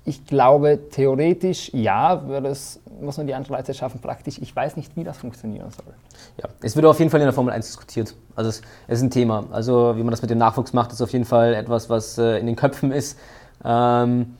ich 0.06 0.26
glaube, 0.26 0.89
theoretisch 0.92 1.72
ja, 1.74 2.28
würde 2.28 2.50
es, 2.50 2.82
muss 3.00 3.18
man 3.18 3.26
die 3.26 3.34
Anreize 3.34 3.74
schaffen. 3.74 4.02
Praktisch, 4.02 4.38
ich 4.39 4.54
weiß 4.54 4.76
nicht, 4.76 4.98
wie 4.98 5.06
das 5.06 5.18
funktionieren 5.18 5.70
soll. 5.72 5.94
Ja, 6.42 6.50
es 6.62 6.76
wird 6.76 6.86
auf 6.86 7.00
jeden 7.00 7.10
Fall 7.10 7.22
in 7.22 7.28
der 7.28 7.34
Formel 7.34 7.54
1 7.54 7.66
diskutiert. 7.68 8.13
Also 8.36 8.50
es, 8.50 8.62
es 8.88 8.98
ist 8.98 9.04
ein 9.04 9.12
Thema. 9.12 9.46
Also 9.52 9.96
wie 9.96 10.04
man 10.04 10.12
das 10.12 10.22
mit 10.22 10.30
dem 10.30 10.39
Nachwuchs 10.39 10.74
macht, 10.74 10.92
ist 10.92 11.02
auf 11.02 11.13
jeden 11.13 11.26
Fall 11.26 11.54
etwas, 11.54 11.89
was 11.89 12.18
äh, 12.18 12.38
in 12.38 12.48
den 12.48 12.58
Köpfen 12.58 12.92
ist. 12.92 13.18
Ähm, 13.63 14.36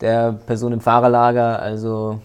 der 0.00 0.32
Person 0.32 0.72
im 0.72 0.80
Fahrerlager. 0.80 1.60
Also 1.60 2.20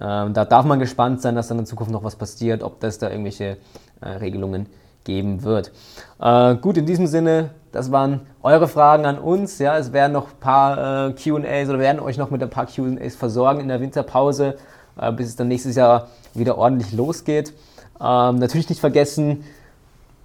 ähm, 0.00 0.34
da 0.34 0.44
darf 0.44 0.64
man 0.64 0.78
gespannt 0.78 1.22
sein, 1.22 1.34
dass 1.34 1.48
dann 1.48 1.58
in 1.58 1.66
Zukunft 1.66 1.92
noch 1.92 2.04
was 2.04 2.16
passiert, 2.16 2.62
ob 2.62 2.80
das 2.80 2.98
da 2.98 3.08
irgendwelche 3.10 3.56
äh, 4.00 4.08
Regelungen 4.08 4.66
geben 5.04 5.42
wird. 5.42 5.72
Äh, 6.20 6.56
gut, 6.56 6.76
in 6.76 6.84
diesem 6.84 7.06
Sinne, 7.06 7.50
das 7.72 7.92
waren 7.92 8.20
eure 8.42 8.68
Fragen 8.68 9.06
an 9.06 9.18
uns. 9.18 9.58
Ja, 9.58 9.78
es 9.78 9.92
werden 9.92 10.12
noch 10.12 10.28
ein 10.28 10.40
paar 10.40 11.08
äh, 11.08 11.12
QAs 11.12 11.68
oder 11.68 11.78
werden 11.78 12.00
euch 12.00 12.18
noch 12.18 12.30
mit 12.30 12.42
ein 12.42 12.50
paar 12.50 12.66
QAs 12.66 13.16
versorgen 13.16 13.60
in 13.60 13.68
der 13.68 13.80
Winterpause, 13.80 14.56
äh, 15.00 15.12
bis 15.12 15.28
es 15.28 15.36
dann 15.36 15.48
nächstes 15.48 15.76
Jahr 15.76 16.08
wieder 16.34 16.58
ordentlich 16.58 16.92
losgeht. 16.92 17.54
Ähm, 17.98 18.36
natürlich 18.36 18.68
nicht 18.68 18.80
vergessen, 18.80 19.44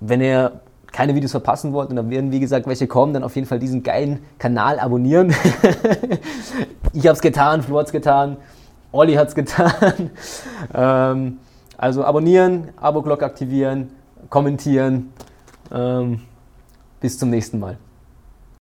wenn 0.01 0.19
ihr 0.19 0.59
keine 0.91 1.15
Videos 1.15 1.31
verpassen 1.31 1.71
wollt 1.71 1.89
und 1.89 1.95
da 1.95 2.09
werden 2.09 2.31
wie 2.33 2.41
gesagt 2.41 2.67
welche 2.67 2.87
kommen, 2.87 3.13
dann 3.13 3.23
auf 3.23 3.35
jeden 3.35 3.47
Fall 3.47 3.59
diesen 3.59 3.81
geilen 3.81 4.19
Kanal 4.39 4.77
abonnieren. 4.79 5.33
ich 6.93 7.07
habe 7.07 7.15
es 7.15 7.21
getan, 7.21 7.61
Flo 7.61 7.79
hat 7.79 7.85
es 7.85 7.91
getan. 7.93 8.35
Olli 8.91 9.13
hat 9.13 9.29
es 9.29 9.35
getan. 9.35 10.11
ähm, 10.73 11.39
also 11.77 12.03
abonnieren, 12.03 12.69
Abo-Glocke 12.77 13.25
aktivieren, 13.25 13.91
kommentieren. 14.29 15.13
Ähm, 15.71 16.21
bis 16.99 17.17
zum 17.17 17.29
nächsten 17.29 17.59
Mal. 17.59 17.77